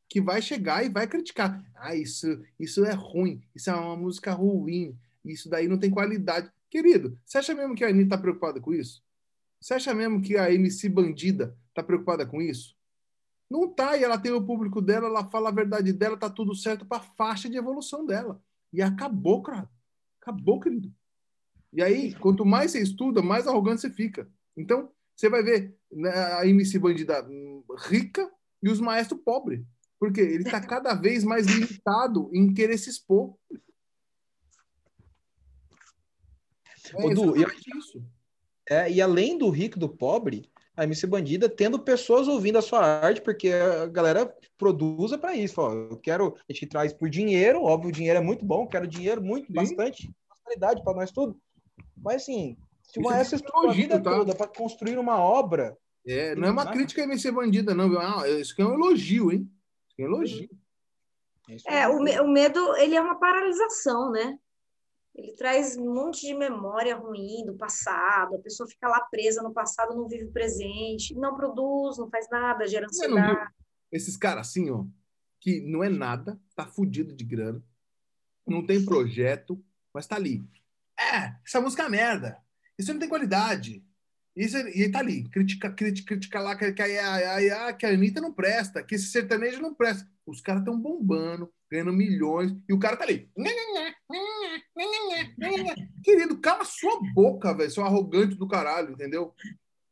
[0.09, 1.65] que vai chegar e vai criticar.
[1.75, 6.51] Ah, isso, isso é ruim, isso é uma música ruim, isso daí não tem qualidade.
[6.71, 9.03] Querido, você acha mesmo que a Anitta tá preocupada com isso?
[9.61, 12.77] Você acha mesmo que a MC Bandida tá preocupada com isso?
[13.51, 16.55] Não tá, e ela tem o público dela, ela fala a verdade dela, tá tudo
[16.55, 18.43] certo para faixa de evolução dela.
[18.73, 19.71] E acabou, cara.
[20.21, 20.93] Acabou, querido.
[21.75, 24.29] E aí, quanto mais você estuda, mais arrogante você fica.
[24.57, 27.27] Então, você vai ver né, a MC Bandida
[27.89, 28.31] rica
[28.63, 29.61] e os maestros pobres.
[29.99, 33.35] Porque ele está cada vez mais limitado em querer se expor.
[36.97, 37.49] É Ô, Du, e eu-
[37.79, 38.05] isso.
[38.69, 42.63] É, e além do rico e do pobre, a MC Bandida tendo pessoas ouvindo a
[42.63, 45.61] sua arte, porque a galera produza para isso.
[45.61, 48.87] Ó, eu quero, a gente traz por dinheiro, óbvio, o dinheiro é muito bom, quero
[48.87, 49.53] dinheiro muito, Sim.
[49.53, 51.39] bastante, prosperidade para nós tudo.
[51.97, 54.11] Mas assim, se uma é essa estudou a elogio, vida tá?
[54.11, 56.73] toda para construir uma obra, É, não é uma Ah.
[56.73, 57.89] crítica a MC Bandida, não.
[57.89, 57.99] viu?
[57.99, 59.51] Ah, isso aqui é um elogio, hein?
[59.89, 60.51] Isso aqui é um elogio.
[61.49, 64.39] isso É, o, me- o medo, ele é uma paralisação, né?
[65.15, 69.53] Ele traz um monte de memória ruim do passado, a pessoa fica lá presa no
[69.53, 73.51] passado, não vive o presente, não produz, não faz nada, gera ansiedade.
[73.93, 74.85] esses caras assim, ó,
[75.41, 77.63] que não é nada, tá fudido de grana,
[78.47, 79.63] não tem projeto,
[79.93, 80.43] mas tá ali.
[80.99, 82.39] É, essa música é merda.
[82.79, 83.85] Isso não tem qualidade.
[84.37, 87.91] Isso, é- e tá ali, critica, critica, critica lá que, que, a, a, que a
[87.91, 90.09] Anitta não presta, que esse sertanejo não presta.
[90.27, 93.31] Os caras estão bombando, ganhando milhões, e o cara tá ali.
[96.03, 99.35] Querido, cala sua boca, velho, seu arrogante do caralho, entendeu?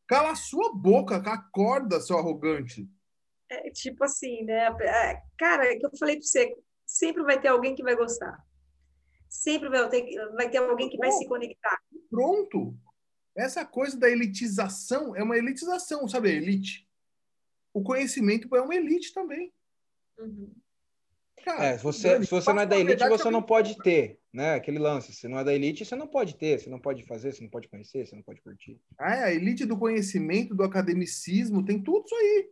[0.09, 2.89] Cala sua boca, acorda, seu arrogante.
[3.49, 4.69] É tipo assim, né?
[4.81, 8.43] É, Cara, é que eu falei pra você, sempre vai ter alguém que vai gostar.
[9.33, 11.81] Sempre vai ter, vai ter alguém que vai se conectar.
[12.11, 12.77] Pronto.
[13.35, 16.29] Essa coisa da elitização é uma elitização, sabe?
[16.31, 16.87] A elite.
[17.73, 19.51] O conhecimento é uma elite também.
[20.19, 20.53] Uhum.
[21.43, 24.55] Cara, É, se você, se você não é da elite, você não pode ter, né?
[24.55, 25.15] Aquele lance.
[25.15, 27.51] Se não é da elite, você não pode ter, você não pode fazer, você não
[27.51, 28.79] pode conhecer, você não pode curtir.
[28.99, 32.51] Ah, é, a elite do conhecimento, do academicismo, tem tudo isso aí.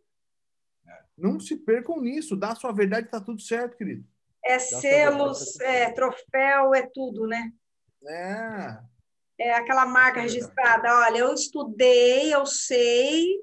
[1.16, 2.34] Não se percam nisso.
[2.34, 4.02] Dá a sua verdade, tá tudo certo, querido.
[4.44, 7.52] É selos, é troféu, é tudo, né?
[8.06, 8.78] É.
[9.38, 10.92] É aquela marca registrada.
[11.00, 13.38] Olha, eu estudei, eu sei.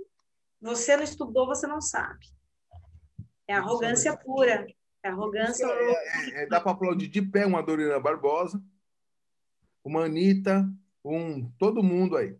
[0.61, 2.25] Você não estudou, você não sabe.
[3.47, 4.67] É arrogância pura.
[5.03, 5.65] É arrogância.
[5.65, 8.61] É, é, dá para aplaudir de pé uma Dorina Barbosa,
[9.83, 10.69] uma Anitta,
[11.03, 12.37] um todo mundo aí.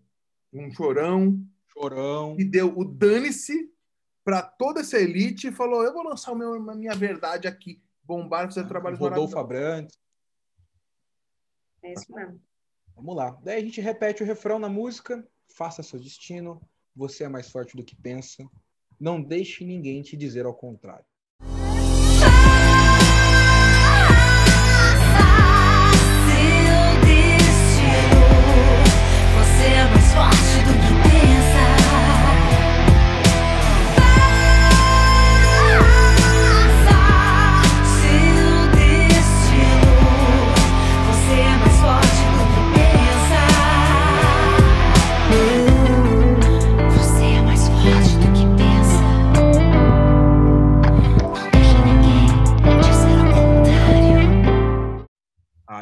[0.51, 1.39] Um chorão,
[1.71, 2.35] Chorão.
[2.37, 3.71] e deu o dane-se
[4.23, 7.81] para toda essa elite e falou: Eu vou lançar o meu, a minha verdade aqui.
[8.07, 9.73] Bombar, fazer trabalhos Rodolfo maravilhosos.
[9.75, 9.99] Abrantes.
[11.83, 12.41] É isso mesmo.
[12.95, 13.37] Vamos lá.
[13.43, 15.27] Daí a gente repete o refrão na música.
[15.49, 16.61] Faça seu destino.
[16.95, 18.49] Você é mais forte do que pensa.
[18.99, 21.05] Não deixe ninguém te dizer ao contrário.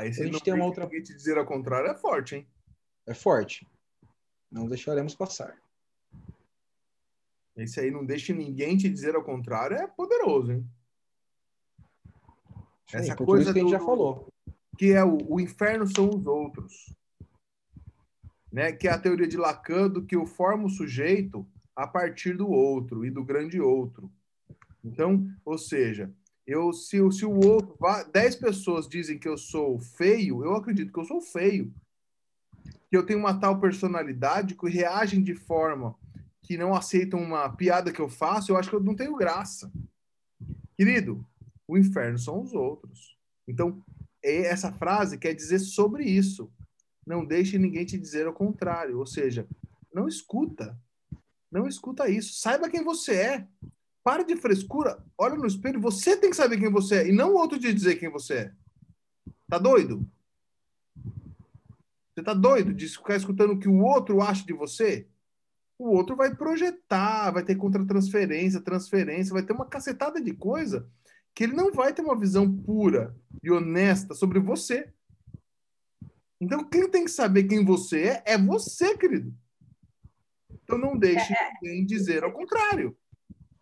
[0.06, 2.48] Ah, esse A gente não tem uma outra- te dizer ao contrário é forte, hein?
[3.08, 3.68] É forte.
[4.52, 5.58] Não deixaremos passar.
[7.58, 10.70] Esse aí não deixa ninguém te dizer ao contrário é poderoso, hein?
[12.88, 14.28] Sim, Essa coisa que a gente do- já falou.
[14.78, 16.94] que é o, o inferno são os outros.
[18.52, 18.72] Né?
[18.72, 22.50] Que é a teoria de Lacan do que eu formo o sujeito a partir do
[22.50, 24.12] outro e do grande outro.
[24.84, 26.14] Então, ou seja,
[26.46, 30.56] eu se, o- se o outro, vá- 10 pessoas dizem que eu sou feio, eu
[30.56, 31.74] acredito que eu sou feio.
[32.90, 35.96] Que eu tenho uma tal personalidade que reagem de forma
[36.44, 39.72] que não aceitam uma piada que eu faço, eu acho que eu não tenho graça.
[40.78, 41.26] Querido,
[41.68, 43.18] o inferno são os outros.
[43.48, 43.84] Então,
[44.24, 46.52] é- essa frase quer dizer sobre isso.
[47.06, 49.00] Não deixe ninguém te dizer ao contrário.
[49.00, 49.48] Ou seja,
[49.94, 50.78] não escuta.
[51.52, 52.36] Não escuta isso.
[52.40, 53.48] Saiba quem você é.
[54.06, 55.04] Para de frescura.
[55.18, 55.82] Olha no espelho.
[55.82, 57.08] Você tem que saber quem você é.
[57.08, 58.52] E não o outro te dizer quem você é.
[59.50, 60.08] Tá doido?
[62.14, 65.08] Você tá doido de ficar escutando o que o outro acha de você?
[65.80, 70.88] O outro vai projetar, vai ter contra-transferência, transferência, vai ter uma cacetada de coisa
[71.34, 74.88] que ele não vai ter uma visão pura e honesta sobre você.
[76.40, 79.34] Então, quem tem que saber quem você é, é você, querido.
[80.64, 82.96] Então, não deixe ninguém dizer ao contrário.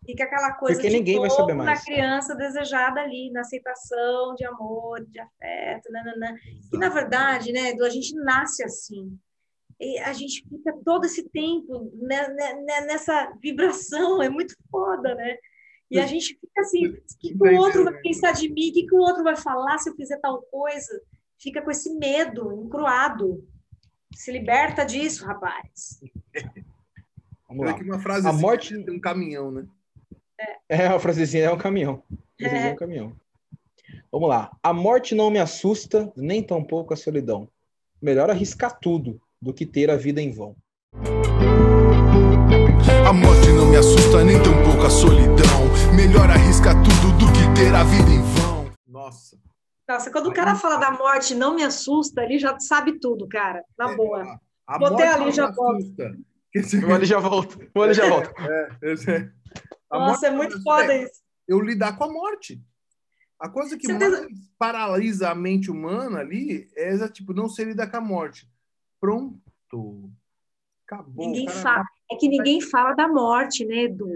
[0.06, 1.78] Fica aquela coisa Porque de ninguém vai saber mais.
[1.78, 6.36] na criança desejada ali, na aceitação de amor, de afeto, nananã.
[6.72, 9.18] E, na verdade, né, Edu, a gente nasce assim.
[9.80, 15.14] E a gente fica todo esse tempo né, né, né, nessa vibração, é muito foda,
[15.14, 15.36] né?
[15.90, 18.70] E a gente fica assim, o que, que o outro vai pensar de mim?
[18.70, 21.00] O que, que o outro vai falar se eu fizer tal coisa?
[21.38, 23.46] Fica com esse medo encruado.
[24.12, 26.00] Se liberta disso, rapaz.
[27.48, 27.70] Vamos Olha lá.
[27.76, 29.66] aqui uma frase A assim, morte- tem um caminhão, né?
[30.68, 32.02] É, a frasezinha é um caminhão.
[32.12, 33.16] A frasezinha é um caminhão.
[34.10, 34.50] Vamos lá.
[34.62, 37.48] A morte não me assusta, nem tampouco a solidão.
[38.00, 40.56] Melhor arriscar tudo do que ter a vida em vão.
[43.06, 45.64] A morte não me assusta nem tampouco a solidão.
[45.94, 48.70] Melhor arriscar tudo do que ter a vida em vão.
[48.86, 49.36] Nossa.
[49.88, 53.62] Nossa, quando o cara fala da morte, não me assusta, ele já sabe tudo, cara.
[53.78, 54.40] Na É, boa.
[54.66, 55.76] A Botei morte ali, não já me volto.
[55.76, 56.16] assusta.
[56.54, 57.58] Dizer, O Oli já volta.
[57.74, 58.32] O Oli já volta.
[58.80, 59.28] eu sei.
[59.94, 61.12] A Nossa, morte é muito foda assusta.
[61.12, 61.22] isso.
[61.48, 62.60] eu lidar com a morte.
[63.38, 64.26] A coisa que mais
[64.58, 68.48] paralisa a mente humana ali é essa, tipo, não ser lidar com a morte.
[69.00, 70.10] Pronto.
[70.86, 71.26] Acabou.
[71.26, 71.84] Ninguém cara- fala.
[72.10, 74.10] É que ninguém fala da morte, né, Edu?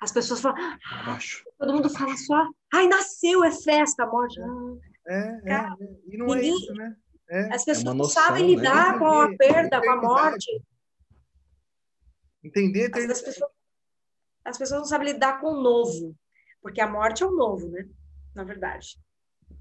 [0.00, 0.58] As pessoas falam,
[0.92, 1.44] Abaixo.
[1.58, 4.38] todo mundo fala só, ai, nasceu, é festa, a morte.
[5.06, 5.88] É, é, Cara, é.
[6.12, 6.96] E não é ninguém- isso, né?
[7.30, 7.54] É.
[7.54, 8.48] As pessoas uma não sabem né?
[8.56, 10.62] lidar com a perda, com a morte.
[12.44, 13.10] Entender, ter...
[13.10, 13.50] as pessoas,
[14.48, 16.16] as pessoas não sabem lidar com o novo,
[16.62, 17.88] porque a morte é o novo, né?
[18.34, 18.98] Na verdade.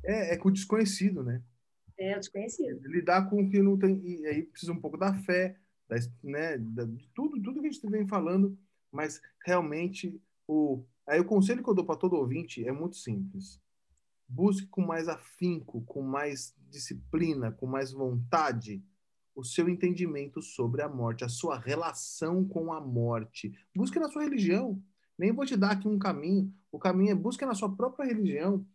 [0.03, 1.41] é, é com o desconhecido, né?
[1.97, 2.79] É o desconhecido.
[2.87, 3.99] lidar com o que não tem.
[4.05, 5.57] E aí precisa um pouco da fé,
[5.89, 8.57] da, né, da- de tudo, tudo que a gente vem falando,
[8.91, 10.83] mas realmente o.
[11.07, 13.59] Aí o conselho que eu dou para todo ouvinte é muito simples.
[14.27, 18.83] Busque com mais afinco, com mais disciplina, com mais vontade
[19.37, 23.53] o seu entendimento sobre a morte, a sua relação com a morte.
[23.75, 24.81] Busque na sua religião.
[25.15, 26.51] Nem vou te dar aqui um caminho.
[26.71, 28.65] O caminho é busque na sua própria religião.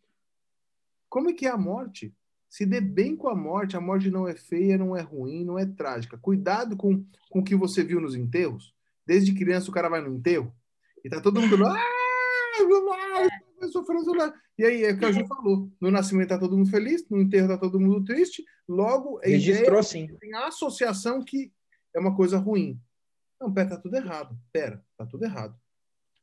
[1.08, 2.14] Como é que é a morte?
[2.48, 5.58] Se dê bem com a morte, a morte não é feia, não é ruim, não
[5.58, 6.16] é trágica.
[6.16, 8.72] Cuidado com, com o que você viu nos enterros.
[9.04, 10.54] Desde criança o cara vai no enterro
[11.04, 11.76] e tá todo mundo ah,
[13.68, 14.32] sofrendo lá.
[14.58, 15.70] E aí é o que a Ju falou.
[15.80, 18.44] No nascimento tá todo mundo feliz, no enterro tá todo mundo triste.
[18.68, 20.16] Logo, a Registrou ideia assim.
[20.18, 21.52] tem a associação que
[21.94, 22.80] é uma coisa ruim.
[23.40, 24.38] Não, pera, tá tudo errado.
[24.52, 25.56] Pera, tá tudo errado.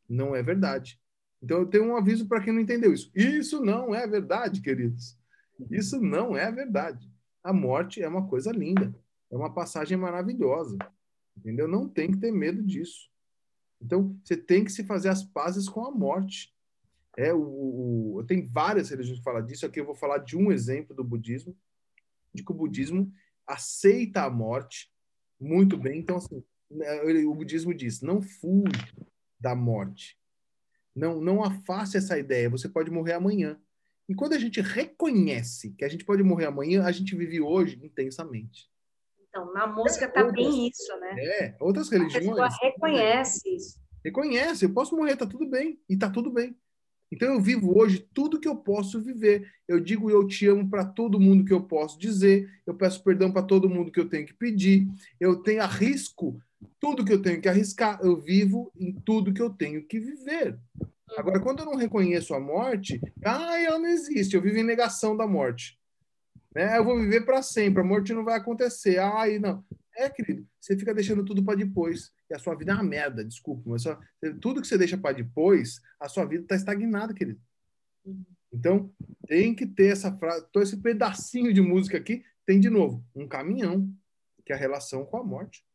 [0.07, 0.99] Não é verdade.
[1.41, 3.11] Então eu tenho um aviso para quem não entendeu isso.
[3.15, 5.17] Isso não é verdade, queridos.
[5.69, 7.11] Isso não é verdade.
[7.43, 8.93] A morte é uma coisa linda.
[9.31, 10.77] É uma passagem maravilhosa.
[11.37, 11.67] Entendeu?
[11.67, 13.09] Não tem que ter medo disso.
[13.81, 16.53] Então, você tem que se fazer as pazes com a morte.
[17.19, 19.65] É, o, o, tem várias religiões que falam disso.
[19.65, 21.53] Aqui eu vou falar de um exemplo do budismo,
[22.33, 23.11] de que o budismo
[23.45, 24.89] aceita a morte
[25.37, 25.99] muito bem.
[25.99, 26.41] Então, assim,
[27.03, 28.87] ele- o budismo diz: não fuja
[29.37, 30.17] da morte.
[30.95, 32.49] Não, não afaste essa ideia.
[32.49, 33.59] Você pode morrer amanhã.
[34.07, 37.79] E quando a gente reconhece que a gente pode morrer amanhã, a gente vive hoje
[37.83, 38.69] intensamente.
[39.27, 41.15] Então, na música tá bem isso, né?
[41.19, 43.79] É, outras A pessoa religiões reconhece isso.
[44.03, 46.57] reconhece, eu posso morrer, tá tudo bem, e tá tudo bem.
[47.11, 49.51] Então eu vivo hoje tudo que eu posso viver.
[49.67, 53.31] Eu digo eu te amo para todo mundo que eu posso dizer, eu peço perdão
[53.31, 54.87] para todo mundo que eu tenho que pedir,
[55.19, 56.39] eu tenho arrisco
[56.79, 60.57] tudo que eu tenho que arriscar, eu vivo em tudo que eu tenho que viver.
[61.17, 65.15] Agora, quando eu não reconheço a morte, ah, ela não existe, eu vivo em negação
[65.15, 65.79] da morte.
[66.53, 66.77] Né?
[66.77, 68.99] Eu vou viver para sempre, a morte não vai acontecer.
[68.99, 69.63] Ai, não.
[69.99, 72.13] É, querido, você fica deixando tudo para depois.
[72.29, 73.99] E a sua vida é uma merda, desculpa, mas só,
[74.39, 77.37] tudo que você deixa para depois, a sua vida está estagnada, querido.
[78.51, 78.89] Então,
[79.27, 83.27] tem que ter essa frase, todo esse pedacinho de música aqui, tem de novo um
[83.27, 83.93] caminhão,
[84.45, 85.65] que é a relação com a morte.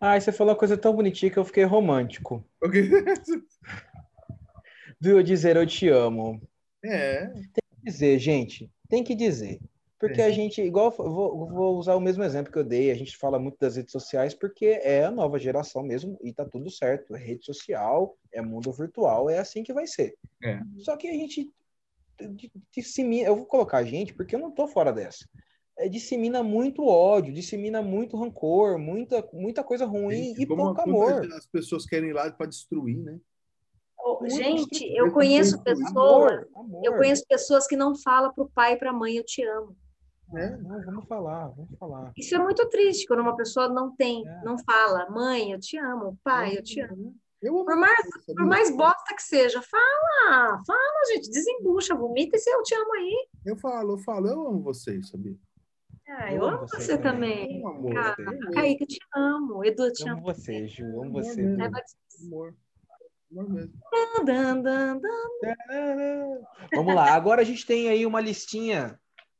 [0.00, 2.48] Ah, você falou uma coisa tão bonitinha que eu fiquei romântico.
[2.62, 2.80] Ok?
[5.00, 6.40] Viu dizer eu te amo.
[6.84, 9.58] É, Tem que dizer, gente, tem que dizer.
[10.02, 10.24] Porque É.
[10.24, 13.16] a gente, igual, eu vou, vou usar o mesmo exemplo que eu dei, a gente
[13.16, 17.14] fala muito das redes sociais porque é a nova geração mesmo e tá tudo certo.
[17.14, 20.16] É rede social, é mundo virtual, é assim que vai ser.
[20.42, 20.60] É.
[20.78, 21.48] Só que a gente
[22.30, 25.24] di- dissemina, eu vou colocar a gente porque eu não tô fora dessa.
[25.78, 31.32] É, dissemina muito ódio, dissemina muito rancor, muita, muita coisa ruim e como- pouco amor.
[31.32, 33.20] As pessoas querem ir lá para destruir, né?
[34.26, 36.84] Gente, eu conheço pessoas, Amor, amor.
[36.84, 39.76] eu conheço pessoas que não falam pro pai e pra mãe eu te amo.
[40.34, 40.56] É.
[40.56, 42.12] Não, vamos falar, vamos falar.
[42.16, 44.42] Isso é muito triste quando uma pessoa não tem, É.
[44.44, 47.14] não fala, mãe, eu te amo, pai, eu te amo.
[47.42, 52.36] Eu amo Por mais, você, por mais bosta que seja, fala, fala, gente, desembucha, vomita
[52.36, 53.28] esse eu te amo aí.
[53.44, 55.34] Eu falo, eu falo, eu amo vocês, sabia?
[56.08, 57.62] Ah, Eu eu amo amo você você também.
[57.62, 57.66] também.
[57.66, 58.50] Amor, amo.
[58.52, 59.64] Kaique, eu te amo.
[59.64, 60.22] Edu, eu te Amo amo.
[60.34, 61.42] você, Ju, amo Amor você.
[61.42, 61.64] mesmo.
[62.26, 62.54] Amor.
[63.32, 63.72] Amor mesmo.
[64.24, 66.38] dan, dan, dan.
[66.74, 68.98] Vamos lá, agora a gente tem aí uma listinha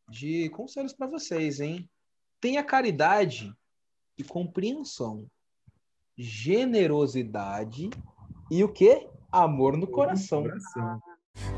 [0.09, 1.89] de conselhos para vocês, hein?
[2.41, 3.53] Tenha caridade
[4.19, 5.27] e compreensão,
[6.17, 7.89] generosidade
[8.51, 9.09] e o quê?
[9.31, 10.45] Amor no coração.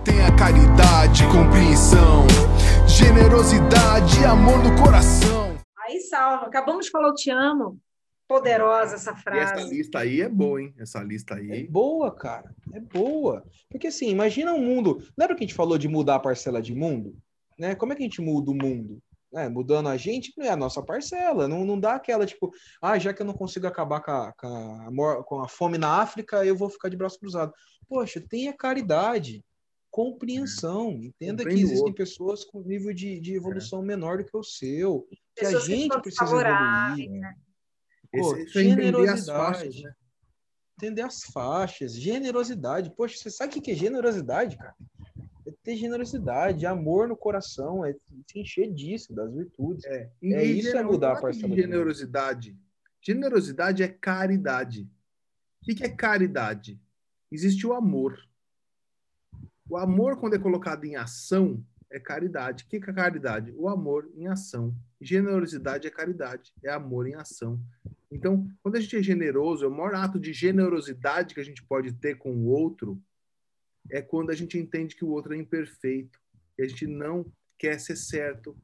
[0.04, 2.24] Tenha caridade, compreensão,
[2.86, 5.56] generosidade e amor no coração.
[5.78, 6.46] Aí salva.
[6.46, 7.78] Acabamos de falar eu te amo.
[8.26, 9.22] Poderosa essa E essa
[9.54, 9.68] frase.
[9.74, 10.74] lista aí é boa, hein?
[10.78, 11.66] Essa lista É aí.
[11.68, 12.54] boa, cara.
[12.72, 13.44] É boa.
[13.68, 15.02] Porque assim, imagina um mundo.
[15.16, 17.14] Lembra que a gente falou de mudar a parcela de mundo?
[17.58, 17.74] Né?
[17.74, 19.00] Como é que a gente muda o mundo?
[19.34, 21.48] É, mudando a gente, é a nossa parcela.
[21.48, 24.46] Não, não dá aquela, tipo, ah, já que eu não consigo acabar com a, com
[24.46, 27.52] a, mor- com a fome na África, eu vou ficar de braço cruzado.
[27.88, 29.44] Poxa, tenha caridade,
[29.90, 30.90] compreensão.
[31.02, 31.94] Entenda que Compreende o existem outro.
[31.94, 35.06] pessoas com nível de, de evolução menor do que o seu.
[35.10, 37.10] Que Pessoas a que gente precisa evoluir.
[37.10, 37.34] né?
[38.12, 39.26] Pô, Esse, é entender as generosidade.
[39.54, 39.92] faixas, né?
[40.80, 42.94] entender as faixas, generosidade.
[42.96, 44.74] Poxa, você sabe o que que é generosidade, cara?
[45.46, 47.92] É ter generosidade, amor no coração, é
[48.26, 49.84] se encher disso, das virtudes.
[49.84, 52.56] É, É, isso é mudar a parcela de generosidade.
[53.00, 54.88] Generosidade é caridade.
[55.62, 56.80] O que é caridade?
[57.30, 58.18] Existe o amor.
[59.68, 62.64] O amor, quando é colocado em ação, é caridade.
[62.64, 63.52] O que que é caridade?
[63.56, 64.74] O amor em ação.
[65.00, 67.60] Generosidade é caridade, é amor em ação.
[68.10, 71.62] Então, quando a gente é generoso, é o maior ato de generosidade que a gente
[71.64, 73.00] pode ter com o outro
[73.90, 76.18] é quando a gente entende que o outro é imperfeito,
[76.56, 77.26] que a gente não
[77.58, 78.56] quer ser certo,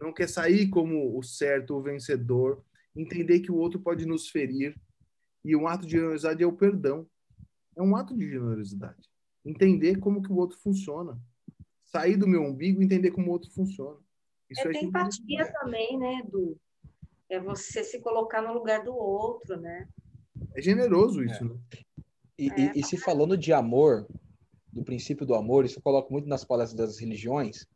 [0.00, 2.62] não quer sair como o certo, o vencedor,
[2.94, 4.78] entender que o outro pode nos ferir.
[5.44, 7.06] E um ato de generosidade é o perdão.
[7.76, 9.08] É um ato de generosidade.
[9.44, 11.18] Entender como que o outro funciona.
[11.84, 13.98] Sair do meu umbigo e entender como o outro funciona.
[14.48, 16.56] Isso É é, ter empatia também, né, Edu?
[17.28, 19.88] É você se colocar no lugar do outro, né?
[20.56, 21.56] é generoso isso, né?
[22.38, 22.60] E, É.
[22.60, 24.06] e- e se falando de amor,
[24.74, 27.66] do princípio do amor, isso eu coloco muito nas palestras das religiões,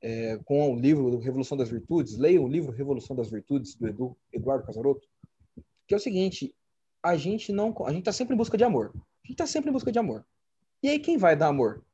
[0.00, 4.16] é, com o livro Revolução das Virtudes, leiam o livro Revolução das Virtudes, do Edu,
[4.32, 5.06] Eduardo Casaroto,
[5.86, 6.54] que é o seguinte,
[7.02, 8.92] a gente não, a gente tá sempre em busca de amor.
[9.24, 10.24] A gente tá sempre em busca de amor.
[10.82, 11.84] E aí quem vai dar amor?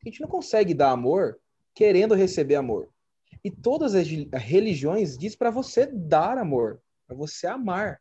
[0.00, 1.38] A gente não consegue dar amor
[1.74, 2.88] querendo receber amor.
[3.44, 8.00] E todas as reli- religiões diz para você dar amor, para você amar.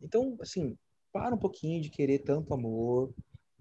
[0.00, 0.76] Então, assim,
[1.12, 3.12] para um pouquinho de querer tanto amor,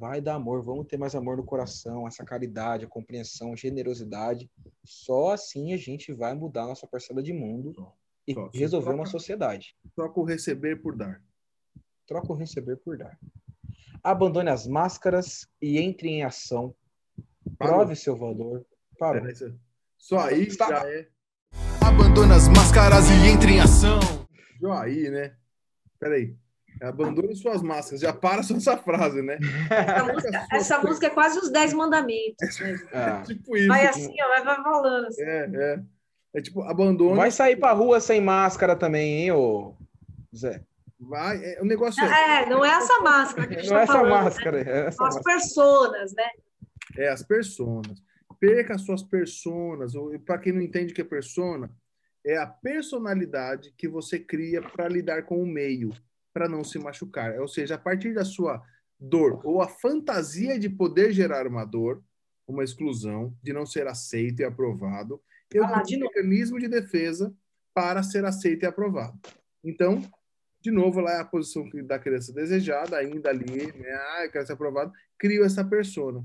[0.01, 4.49] vai dar amor, vamos ter mais amor no coração, essa caridade, a compreensão, a generosidade.
[4.83, 7.71] Só assim a gente vai mudar a nossa parcela de mundo
[8.27, 9.75] e Só- resolver troca- uma sociedade.
[9.95, 11.21] Troca o receber por dar.
[12.07, 13.15] Troca o receber por dar.
[14.03, 16.73] Abandone as máscaras e entre em ação.
[17.59, 17.77] Parou.
[17.77, 18.65] Prove seu valor.
[18.97, 19.21] Parou.
[19.23, 19.55] É, né?
[19.99, 21.07] Só aí Está- já é.
[21.85, 23.99] Abandona as máscaras e entre em ação.
[24.59, 25.35] Só aí, né?
[25.99, 26.35] Peraí.
[26.81, 28.01] Abandone suas máscaras.
[28.01, 29.37] Já para só essa frase, né?
[29.69, 32.59] Essa música, essa música é quase os Dez Mandamentos.
[32.59, 32.75] né?
[32.93, 33.67] Ah, Tipo isso.
[33.67, 35.07] Vai assim, ó, vai, vai falando.
[35.07, 35.21] Assim.
[35.23, 35.79] É, é.
[36.33, 37.15] É tipo, abandone.
[37.17, 39.75] vai sair pra rua sem máscara também, hein, ô
[40.35, 40.63] Zé?
[40.99, 41.43] Vai.
[41.43, 43.83] É, o negócio é, É, não é essa máscara que a gente Não é tá
[43.83, 44.23] essa falando.
[44.23, 44.57] máscara.
[44.61, 45.35] É essa São as máscara.
[45.37, 46.29] personas, né?
[46.97, 48.01] é as personas.
[48.39, 49.93] Perca as suas personas.
[50.25, 51.69] Para quem não entende o que é persona,
[52.25, 55.91] é a personalidade que você cria para lidar com o meio,
[56.33, 57.39] para não se machucar.
[57.39, 58.61] Ou seja, a partir da sua
[58.99, 62.03] dor ou a fantasia de poder gerar uma dor,
[62.47, 65.21] uma exclusão, de não ser aceito e aprovado,
[65.51, 67.33] eu Ah tenho um mecanismo de defesa
[67.73, 69.19] para ser aceito e aprovado.
[69.63, 70.01] Então,
[70.61, 73.91] de novo, lá é a posição da criança desejada, ainda ali, né?
[73.91, 74.91] Ah, eu quero ser aprovado.
[75.17, 76.23] Crio essa persona.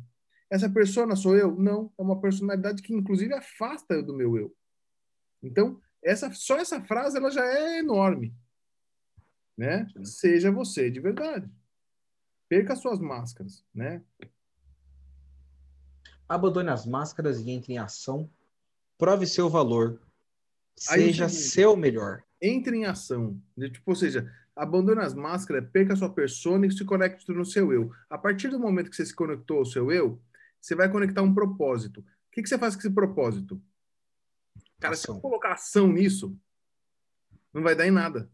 [0.51, 1.57] Essa persona sou eu?
[1.57, 4.55] Não, é uma personalidade que inclusive afasta do meu eu.
[5.43, 8.35] Então, essa, só essa frase ela já é enorme,
[9.57, 9.87] né?
[10.05, 11.51] Seja você de verdade.
[12.49, 14.03] Perca suas máscaras, né?
[16.29, 18.31] Abandone as máscaras e entre em ação.
[18.99, 20.01] Prove seu valor.
[20.91, 21.51] Aí Seja seguinte.
[21.51, 22.23] seu melhor.
[22.41, 23.41] Entre em ação.
[23.59, 27.93] Tipo, ou seja, abandone as máscaras, perca sua persona e se conecte no seu eu.
[28.11, 30.21] A partir do momento que você se conectou ao seu eu,
[30.61, 32.01] você vai conectar um propósito.
[32.01, 33.63] O que, que você faz com esse propósito?
[34.79, 35.15] Cara, se Ação.
[35.15, 36.39] você colocar ação nisso,
[37.53, 38.31] não vai dar em nada.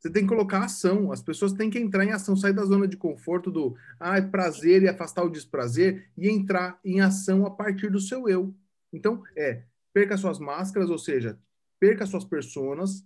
[0.00, 1.12] Você tem que colocar ação.
[1.12, 4.82] As pessoas têm que entrar em ação, sair da zona de conforto do ah, prazer
[4.82, 8.54] e afastar o desprazer e entrar em ação a partir do seu eu.
[8.90, 11.38] Então, é, perca suas máscaras, ou seja,
[11.78, 13.04] perca suas personas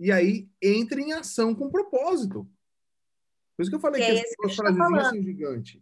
[0.00, 2.44] e aí entre em ação com propósito.
[3.56, 5.22] Por isso que eu falei Que que, é as esse que duas tá frasezinhas são
[5.22, 5.80] gigantes.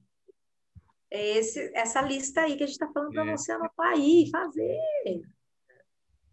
[1.10, 3.36] É esse, essa lista aí que a gente está falando para É.
[3.36, 4.78] você anotar aí, fazer.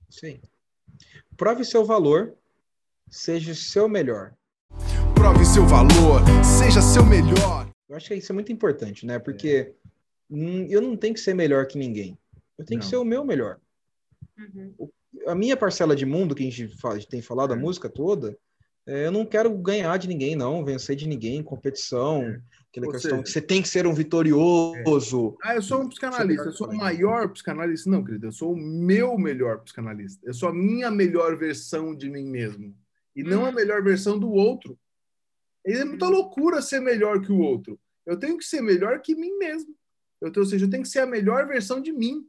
[0.10, 0.42] Sim.
[1.38, 2.38] Prove seu valor.
[3.10, 4.34] Seja o seu melhor.
[5.16, 7.70] Prove seu valor, seja seu melhor.
[7.90, 9.18] Eu acho que isso é muito importante, né?
[9.18, 9.74] Porque
[10.30, 12.18] hum, eu não tenho que ser melhor que ninguém.
[12.58, 12.90] Eu tenho que Não.
[12.90, 13.58] ser o meu melhor.
[14.38, 14.90] Uhum.
[15.28, 17.60] A minha parcela de mundo, que a gente fala- tem falado a É.
[17.60, 18.38] música toda,
[18.86, 22.42] é, eu não quero ganhar de ninguém, não, vencer de ninguém, competição, É.
[22.70, 25.38] aquela Ou questão seja- que você tem que ser um vitorioso.
[25.44, 27.90] Ah, eu sou um psicanalista, eu sou o maior psicanalista.
[27.90, 30.20] Não, querido, eu sou o meu melhor psicanalista.
[30.26, 32.76] Eu sou a minha melhor versão de mim mesmo.
[33.18, 34.78] E não a melhor versão do outro.
[35.66, 37.80] É muita loucura ser melhor que o outro.
[38.06, 39.76] Eu tenho que ser melhor que mim mesmo.
[40.22, 42.26] Eu, tenho- ou seja, eu tenho que ser a melhor versão de mim.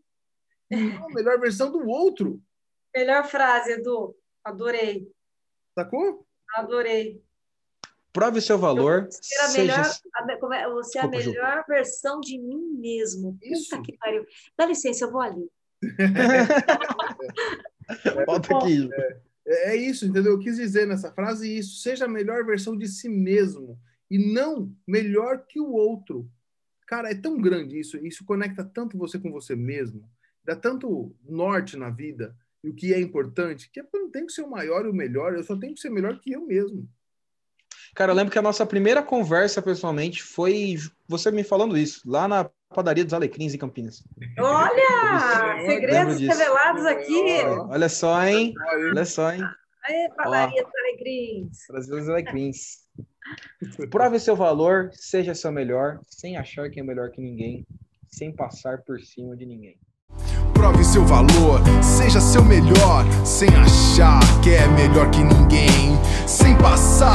[0.70, 2.41] E não a melhor versão do outro.
[2.97, 4.16] Melhor frase, Edu.
[4.43, 5.07] Adorei.
[5.74, 6.26] Sacou?
[6.55, 7.22] Adorei.
[8.12, 9.07] Prove seu valor.
[9.11, 9.76] Ser a Seja...
[9.76, 10.68] melhor, a me- como é?
[10.68, 11.30] você é a Desculpa, Ju.
[11.30, 13.34] melhor versão de mim mesmo.
[13.34, 13.82] Puta Isso.
[13.82, 14.24] que pariu.
[14.57, 15.49] Dá licença, eu vou ali.
[18.26, 18.89] Volta aqui.
[18.93, 20.32] É é isso, entendeu?
[20.32, 21.80] Eu quis dizer nessa frase isso.
[21.80, 23.78] Seja a melhor versão de si mesmo.
[24.11, 26.30] E não melhor que o outro.
[26.86, 27.96] Cara, é tão grande isso.
[27.99, 30.09] Isso conecta tanto você com você mesmo.
[30.44, 32.36] Dá tanto norte na vida.
[32.62, 33.70] E o que é importante.
[33.70, 35.34] Que eu não tenho que ser o maior e o melhor.
[35.34, 36.88] Eu só tenho que ser melhor que eu mesmo.
[37.94, 40.76] Cara, eu lembro que a nossa primeira conversa, pessoalmente, foi
[41.07, 44.02] você me falando isso, lá na padaria dos Alecrins em Campinas.
[44.38, 45.66] Olha!
[45.66, 47.42] Segredos revelados aqui.
[47.68, 48.54] Olha só, hein?
[48.90, 49.42] Olha só, hein?
[49.84, 51.58] Aê, padaria dos Alegrins.
[51.68, 52.88] Brasil dos Alecrins.
[53.90, 57.66] Prove seu valor, seja seu melhor, sem achar que é melhor que ninguém,
[58.06, 59.78] sem passar por cima de ninguém.
[60.54, 65.94] Prove seu valor, seja seu melhor, sem achar que é melhor que ninguém,
[66.26, 67.12] sem passar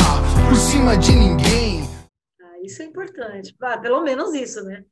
[0.48, 1.82] por cima de ninguém.
[2.42, 3.56] Ah, isso é importante.
[3.62, 4.86] Ah, pelo menos isso, né?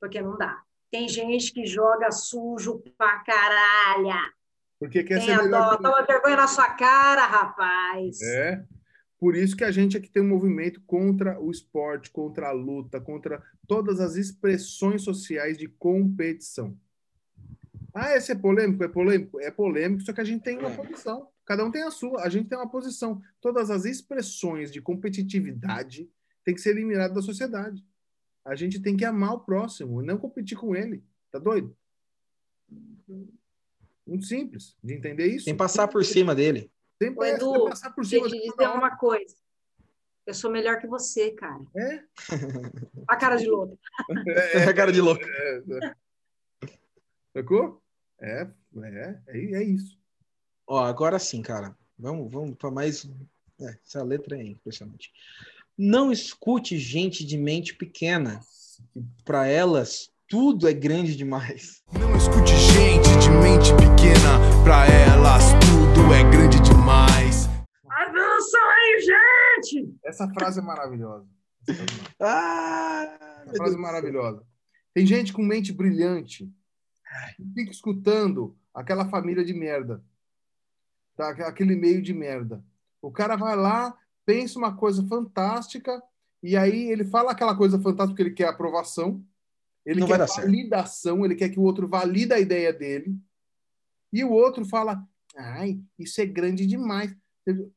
[0.00, 0.62] Porque não dá.
[0.90, 4.32] Tem gente que joga sujo pra caralho.
[4.78, 8.20] Porque quer Tem ser a melhor que Toma vergonha na sua cara, rapaz.
[8.22, 8.64] É.
[9.18, 13.00] Por isso que a gente aqui tem um movimento contra o esporte, contra a luta,
[13.00, 16.78] contra todas as expressões sociais de competição.
[17.92, 18.84] Ah, esse é polêmico?
[18.84, 19.40] É polêmico?
[19.40, 20.76] É polêmico, só que a gente tem uma É.
[20.76, 21.28] posição.
[21.44, 23.20] Cada um tem a sua, a gente tem uma posição.
[23.40, 26.08] Todas as expressões de competitividade
[26.44, 27.84] têm que ser eliminadas da sociedade.
[28.48, 31.04] A gente tem que amar o próximo, não competir com ele.
[31.30, 31.76] Tá doido?
[34.06, 35.44] Muito simples de entender isso.
[35.44, 36.72] Sem passar por cima dele.
[37.00, 38.78] Sempre Ô, é, Edu, passar por cima Deixa eu de dizer hora.
[38.78, 39.36] uma coisa.
[40.24, 41.60] Eu sou melhor que você, cara.
[41.76, 42.04] É?
[43.06, 43.78] A cara de louco.
[44.54, 45.22] É, cara de louco.
[45.22, 46.68] É, é.
[47.34, 47.82] Sacou?
[48.18, 48.48] É,
[48.82, 49.98] é, é, é isso.
[50.66, 51.76] Ó, agora sim, cara.
[51.98, 53.04] Vamos, vamos para mais.
[53.60, 55.12] É, essa letra é impressionante.
[55.78, 58.40] Não escute gente de mente pequena.
[59.24, 61.84] Para elas, tudo é grande demais.
[61.92, 67.46] Não escute gente de mente pequena, pra elas tudo é grande demais.
[67.88, 69.00] Avança aí,
[69.62, 69.94] gente!
[70.04, 71.28] Essa frase é maravilhosa.
[71.68, 74.42] Essa frase, é Ah, essa frase é maravilhosa.
[74.92, 76.52] Tem gente com mente brilhante
[77.36, 80.02] que fica escutando aquela família de merda.
[81.16, 81.28] Tá?
[81.46, 82.64] Aquele meio de merda.
[83.00, 83.96] O cara vai lá,
[84.28, 86.02] pensa uma coisa fantástica,
[86.42, 89.24] e aí ele fala aquela coisa fantástica porque ele quer aprovação,
[89.86, 90.42] ele Não quer certo.
[90.42, 93.16] validação, ele quer que o outro valide a ideia dele,
[94.12, 95.02] e o outro fala,
[95.34, 97.16] ai, isso é grande demais.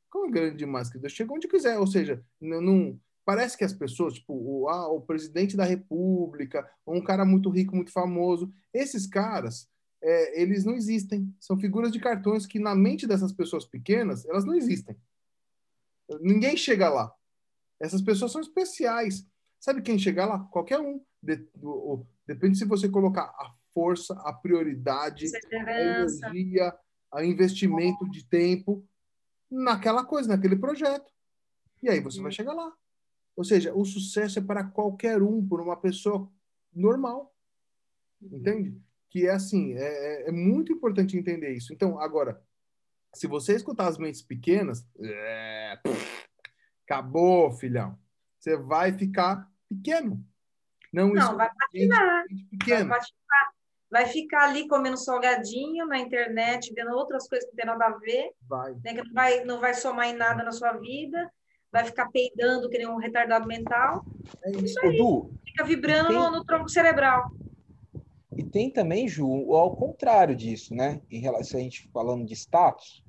[0.10, 1.10] Como é grande demais, querido?
[1.10, 5.00] Chega onde quiser, ou seja, não, não- parece que as pessoas, tipo, o, ah, o
[5.00, 9.70] presidente da república, ou um cara muito rico, muito famoso, esses caras,
[10.04, 11.34] é, eles não existem.
[11.40, 14.98] São figuras de cartões que, na mente dessas pessoas pequenas, elas não existem.
[16.20, 17.14] Ninguém chega lá.
[17.80, 19.26] Essas pessoas são especiais.
[19.60, 20.40] Sabe quem chega lá?
[20.52, 21.02] Qualquer um.
[21.22, 25.60] De- o- o- depende se você colocar a força, a prioridade, a
[26.34, 26.76] energia,
[27.12, 28.84] a investimento de tempo
[29.50, 31.12] naquela coisa, naquele projeto.
[31.84, 32.74] E aí você vai chegar lá.
[33.36, 36.30] Ou seja, o sucesso é para qualquer um, por uma pessoa
[36.74, 37.34] normal.
[38.22, 38.80] Entende?
[39.10, 41.74] Que é assim, é, é- é muito importante entender isso.
[41.74, 42.42] Então, agora,
[43.14, 46.28] se você escutar as mentes pequenas, é, pff,
[46.86, 47.98] acabou, filhão.
[48.40, 50.24] Você vai ficar pequeno.
[50.92, 52.00] Não, Não, vai patinar.
[52.00, 52.90] Vai, pequena.
[52.90, 53.52] patinar.
[53.90, 57.98] Vai ficar ali comendo salgadinho na internet, vendo outras coisas que não tem nada a
[58.00, 58.74] ver, Vai.
[58.76, 61.30] né, que não vai, não vai somar em nada na sua vida,
[61.70, 64.06] vai ficar peidando que nem um retardado mental,
[64.44, 64.80] É isso.
[64.86, 67.32] Ô, Du, fica vibrando Tem- no, no tronco cerebral.
[68.42, 71.00] E tem também, Ju, ao contrário disso, né?
[71.12, 73.04] Em relação a gente falando de status,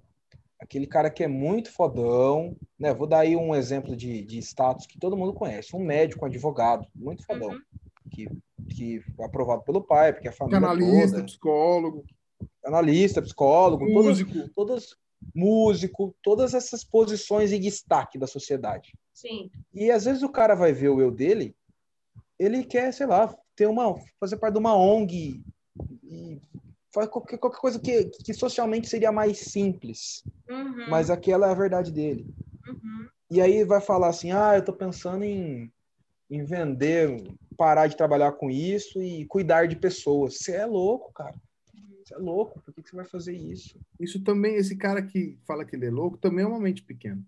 [0.60, 2.92] aquele cara que é muito fodão, né?
[2.92, 6.28] Vou dar aí um exemplo de, de status que todo mundo conhece, um médico, um
[6.28, 7.60] advogado, muito fodão, Uhum.
[8.10, 8.28] que,
[8.68, 12.04] que foi aprovado pelo pai, porque a família Canalista, toda, psicólogo,
[12.62, 14.50] analista, psicólogo, todas, músico.
[14.54, 14.96] todas,
[15.34, 18.94] músico, todas essas posições em destaque da sociedade.
[19.14, 19.50] Sim.
[19.72, 21.56] E às vezes o cara vai ver o eu dele,
[22.38, 25.42] ele quer, sei lá, ter uma, fazer parte de uma ONG
[26.02, 26.40] e
[26.92, 31.54] faz qualquer, qualquer coisa que, que socialmente seria mais simples, Uhum, mas aquela é a
[31.54, 32.26] verdade dele.
[32.66, 33.08] uhum.
[33.30, 35.72] E aí vai falar assim, ah, eu tô pensando em,
[36.28, 40.36] em vender, parar de trabalhar com isso e cuidar de pessoas.
[40.38, 41.34] Você é louco, cara.
[42.04, 43.80] Você é louco, por que, que você vai fazer isso?
[43.98, 47.24] Isso também, esse cara que fala que ele é louco, também é uma mente pequena.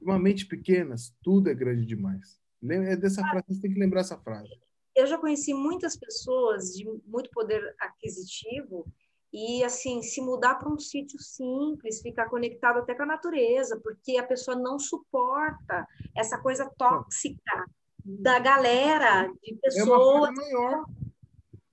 [0.00, 0.94] Uma mente pequena,
[1.24, 2.38] tudo é grande demais.
[2.62, 4.48] É dessa frase, você tem que lembrar essa frase.
[4.94, 8.86] eu já conheci muitas pessoas de muito poder aquisitivo
[9.32, 14.16] e assim se mudar para um sítio simples, ficar conectado até com a natureza, porque
[14.16, 15.86] a pessoa não suporta
[16.16, 17.66] essa coisa tóxica
[18.02, 20.28] da galera, de É uma pessoas.
[20.28, 20.86] coisa maior.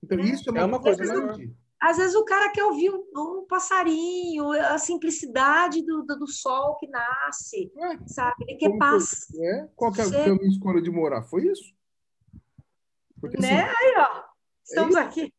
[0.02, 0.22] Então, É.
[0.22, 1.38] isso é uma, É uma coisa, coisa maior.
[1.84, 6.76] Às vezes o cara quer ouvir um, um passarinho, a simplicidade do, do, do sol
[6.76, 8.36] que nasce, Ué, sabe?
[8.48, 9.68] Ele quer paz, é?
[9.76, 11.24] Qual que é a minha escolha de morar?
[11.24, 11.74] Foi isso?
[13.20, 13.64] Porque, assim, né?
[13.64, 14.22] Aí, ó,
[14.64, 14.98] estamos isso.
[14.98, 15.34] aqui.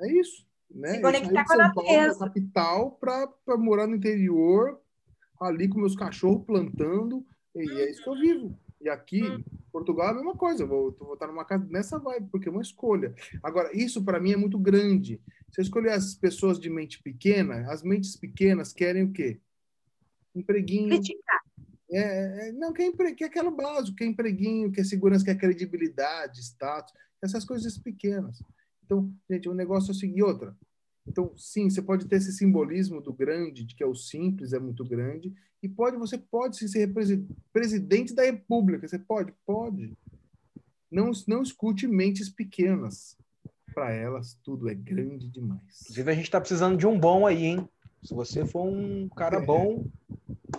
[0.00, 0.44] É isso.
[0.68, 0.94] Né?
[0.94, 2.18] Se conectar com a natureza.
[2.26, 4.80] capital, para morar no interior,
[5.40, 7.24] ali com meus cachorros plantando,
[7.54, 8.58] e é isso que eu vivo.
[8.80, 9.44] E aqui, Uhum.
[9.74, 10.64] Portugal, é a mesma coisa.
[10.64, 13.12] Vou, vou estar numa casa nessa vibe, porque é uma escolha.
[13.42, 15.20] Agora, isso para mim é muito grande.
[15.50, 19.40] Se eu escolher as pessoas de mente pequena, as mentes pequenas querem o quê?
[20.32, 21.42] Empreguinho, Criticar.
[21.90, 23.16] é, é, não, quer, empre...
[23.16, 28.40] quer aquilo básico, quer empreguinho, quer segurança, quer credibilidade, status, essas coisas pequenas.
[28.84, 30.56] Então, gente, o negócio é o seguinte, outra.
[31.06, 34.58] Então, sim, você pode ter esse simbolismo do grande, de que é o simples, é
[34.58, 39.32] muito grande, e pode, você pode sim, ser presi- presidente da república, você pode?
[39.46, 39.96] Pode.
[40.90, 43.16] Não, não escute mentes pequenas.
[43.74, 45.82] Para elas, tudo é grande demais.
[45.82, 47.68] Inclusive, a gente tá precisando de um bom aí, hein?
[48.04, 49.84] Se você for um cara bom,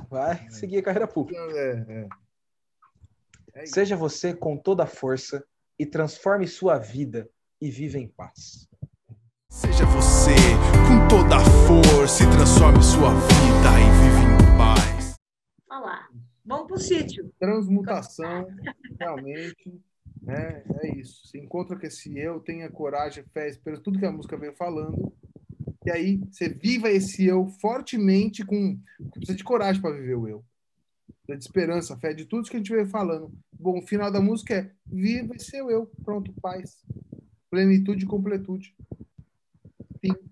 [0.10, 1.40] vai seguir a carreira pública.
[1.40, 2.08] É, é.
[3.54, 3.74] É isso.
[3.74, 5.46] Seja você com toda a força
[5.80, 7.30] e transforme sua vida
[7.62, 8.68] e viva em paz.
[9.56, 10.36] Seja você
[10.86, 15.16] com toda a força e transforme sua vida e vive em paz.
[15.70, 16.10] Olha lá.
[16.44, 17.32] Vamos pro sítio.
[17.40, 18.48] transmutação,
[19.00, 19.82] realmente,
[20.22, 20.62] né?
[20.82, 21.26] É isso.
[21.28, 25.14] Se encontra com esse eu, tenha coragem, fé, esperança, tudo que a música veio falando.
[25.86, 28.78] E aí você viva esse eu fortemente com
[29.14, 30.44] precisa de coragem para viver o eu.
[31.08, 33.32] Precisa de esperança, fé, de tudo isso que a gente veio falando.
[33.58, 36.84] Bom, o final da música é viva esse eu, pronto, paz,
[37.50, 38.76] plenitude e completude.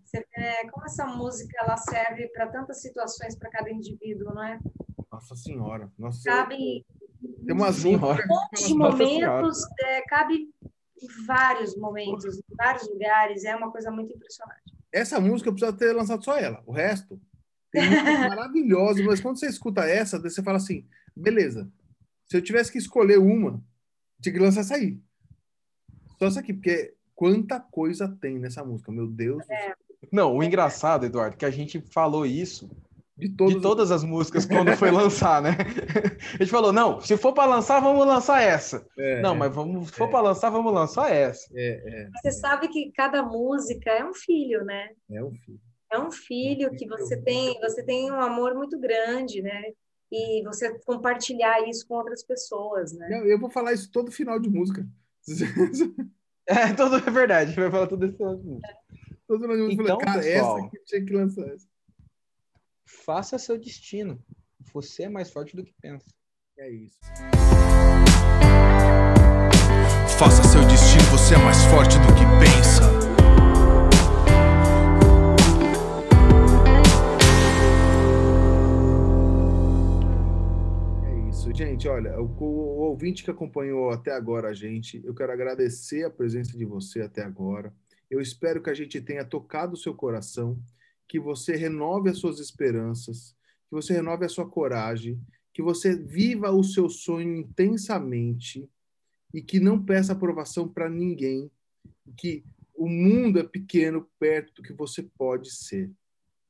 [0.04, 4.60] Você vê como essa música ela serve para tantas situações para cada indivíduo, não é?
[5.12, 6.42] Nossa senhora, nossa senhora.
[6.44, 6.86] Cabe em
[7.46, 8.24] Tem umas Senhora.
[8.30, 10.36] um de momentos, é, cabe
[11.02, 13.44] em vários momentos, em vários lugares.
[13.46, 14.62] É uma coisa muito impressionante.
[14.92, 16.62] essa música eu preciso ter lançado só ela.
[16.66, 17.20] O resto
[17.72, 21.72] tem músicas maravilhosas, mas quando você escuta essa, você fala assim: beleza,
[22.26, 23.64] se eu tivesse que escolher uma,
[24.22, 25.00] tinha que lançar essa aí.
[26.18, 29.76] Só essa aqui, porque quanta coisa tem nessa música, meu Deus do céu.
[30.12, 32.70] Não, o engraçado, Eduardo, que a gente falou isso
[33.18, 35.52] De todas, de todas as músicas quando foi lançar, né?
[36.34, 38.86] A gente falou, não, se for para lançar, vamos lançar essa.
[38.98, 41.48] É, Não, mas vamos, se for para lançar, vamos lançar essa.
[41.56, 44.90] é, Você sabe que cada música é um filho, né?
[45.10, 45.60] é, é um filho.
[45.92, 49.62] É um filho que você tem, você tem um amor muito grande, né?
[50.14, 53.08] e você compartilhar isso com outras pessoas, né?
[53.12, 54.86] Eu, eu vou falar isso todo final de música.
[56.48, 57.54] É, tudo é verdade.
[57.56, 58.18] Vai falar tudo isso.
[58.18, 60.60] todo eu Então, falei, cara, pessoal.
[60.60, 61.68] essa que tinha que lançar essa.
[62.86, 64.22] Faça seu destino.
[64.74, 66.06] Você é mais forte do que pensa.
[66.58, 67.00] É isso.
[70.18, 73.13] Faça seu destino, você é mais forte do que pensa.
[81.44, 81.88] Isso, gente.
[81.90, 86.58] Olha, o, o ouvinte que acompanhou até agora a gente, eu quero agradecer a presença
[86.58, 87.74] de você até agora.
[88.10, 90.58] Eu espero que a gente tenha tocado o seu coração,
[91.06, 93.36] que você renove as suas esperanças,
[93.68, 95.20] que você renove a sua coragem,
[95.54, 98.70] que você viva o seu sonho intensamente
[99.34, 101.52] e que não peça aprovação para ninguém,
[102.16, 105.92] que o mundo é pequeno perto do que você pode ser.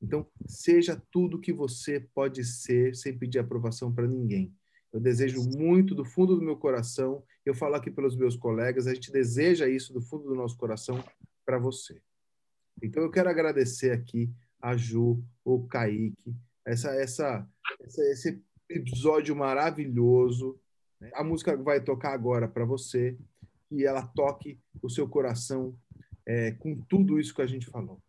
[0.00, 4.54] Então, seja tudo que você pode ser sem pedir aprovação para ninguém.
[4.94, 8.94] Eu desejo muito do fundo do meu coração, eu falo aqui pelos meus colegas, a
[8.94, 11.02] gente deseja isso do fundo do nosso coração
[11.44, 12.00] para você.
[12.80, 14.30] Então, eu quero agradecer aqui
[14.62, 16.32] a Ju, o Kaique,
[16.64, 17.44] essa, essa,
[17.82, 20.60] essa, esse episódio maravilhoso.
[21.00, 21.10] né?
[21.14, 23.18] A música vai tocar agora para você
[23.72, 25.76] e ela toque o seu coração
[26.24, 28.00] é, com tudo isso que a gente falou.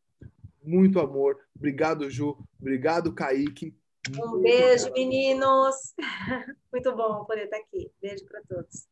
[0.63, 1.39] Muito amor.
[1.55, 2.37] Obrigado, Ju.
[2.59, 3.75] Obrigado, Kaique.
[4.13, 5.95] Um beijo, meninos.
[6.71, 7.91] Muito bom poder estar aqui.
[8.01, 8.87] Beijo para todos.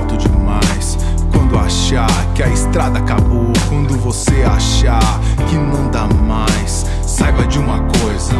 [0.00, 0.96] Alto demais,
[1.30, 7.58] quando achar que a estrada acabou, quando você achar que não dá mais, saiba de
[7.58, 8.32] uma coisa.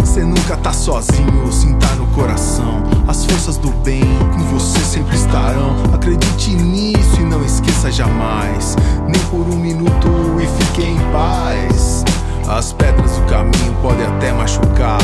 [0.00, 2.82] Você nunca tá sozinho, sinta no coração.
[3.06, 5.76] As forças do bem com você sempre estarão.
[5.92, 8.76] Acredite nisso e não esqueça jamais.
[9.06, 10.08] Nem por um minuto
[10.40, 12.04] e fique em paz.
[12.48, 15.02] As pedras do caminho podem até machucar.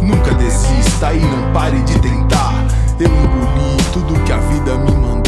[0.00, 2.54] Nunca desista e não pare de tentar.
[2.98, 5.25] Eu engoli tudo que a vida me mandou.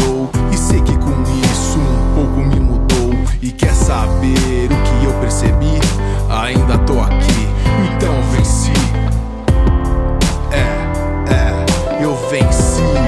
[0.69, 3.15] Sei que com isso um pouco me mudou.
[3.41, 5.81] E quer saber o que eu percebi?
[6.29, 7.49] Ainda tô aqui,
[7.97, 8.71] então venci.
[10.53, 13.08] É, é, eu venci.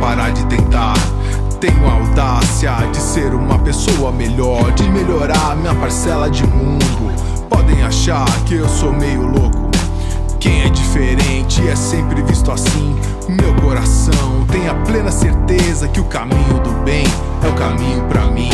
[0.00, 0.94] Parar de tentar.
[1.60, 7.12] Tenho a audácia de ser uma pessoa melhor, de melhorar minha parcela de mundo.
[7.48, 9.70] Podem achar que eu sou meio louco.
[10.38, 12.94] Quem é diferente é sempre visto assim.
[13.28, 17.04] Meu coração tem a plena certeza que o caminho do bem
[17.42, 18.50] é o caminho pra mim.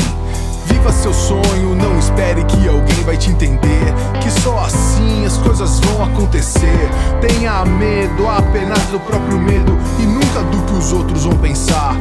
[0.83, 3.95] Viva seu sonho, não espere que alguém vai te entender.
[4.21, 6.91] Que só assim as coisas vão acontecer.
[7.21, 11.95] Tenha medo apenas do próprio medo e nunca do que os outros vão pensar.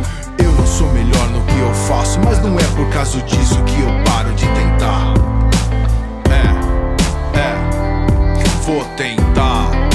[0.43, 3.81] Eu não sou melhor no que eu faço, mas não é por causa disso que
[3.81, 5.13] eu paro de tentar.
[6.31, 9.90] É, é, vou tentar.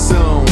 [0.00, 0.44] coração.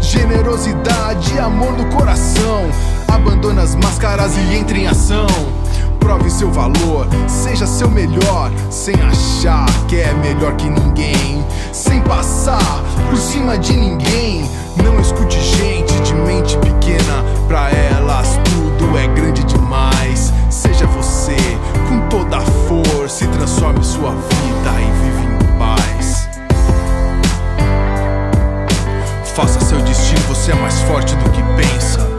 [0.00, 2.70] Generosidade, amor no coração.
[3.08, 5.26] Abandone as máscaras e entre em ação.
[6.00, 12.82] Prove seu valor, seja seu melhor, sem achar que é melhor que ninguém, sem passar
[13.10, 14.48] por cima de ninguém.
[14.82, 20.32] Não escute gente de mente pequena, pra elas tudo é grande demais.
[20.48, 21.36] Seja você,
[21.88, 25.25] com toda a força, e transforme sua vida e vive
[29.36, 32.15] Faça seu destino, você é mais forte do que pensa.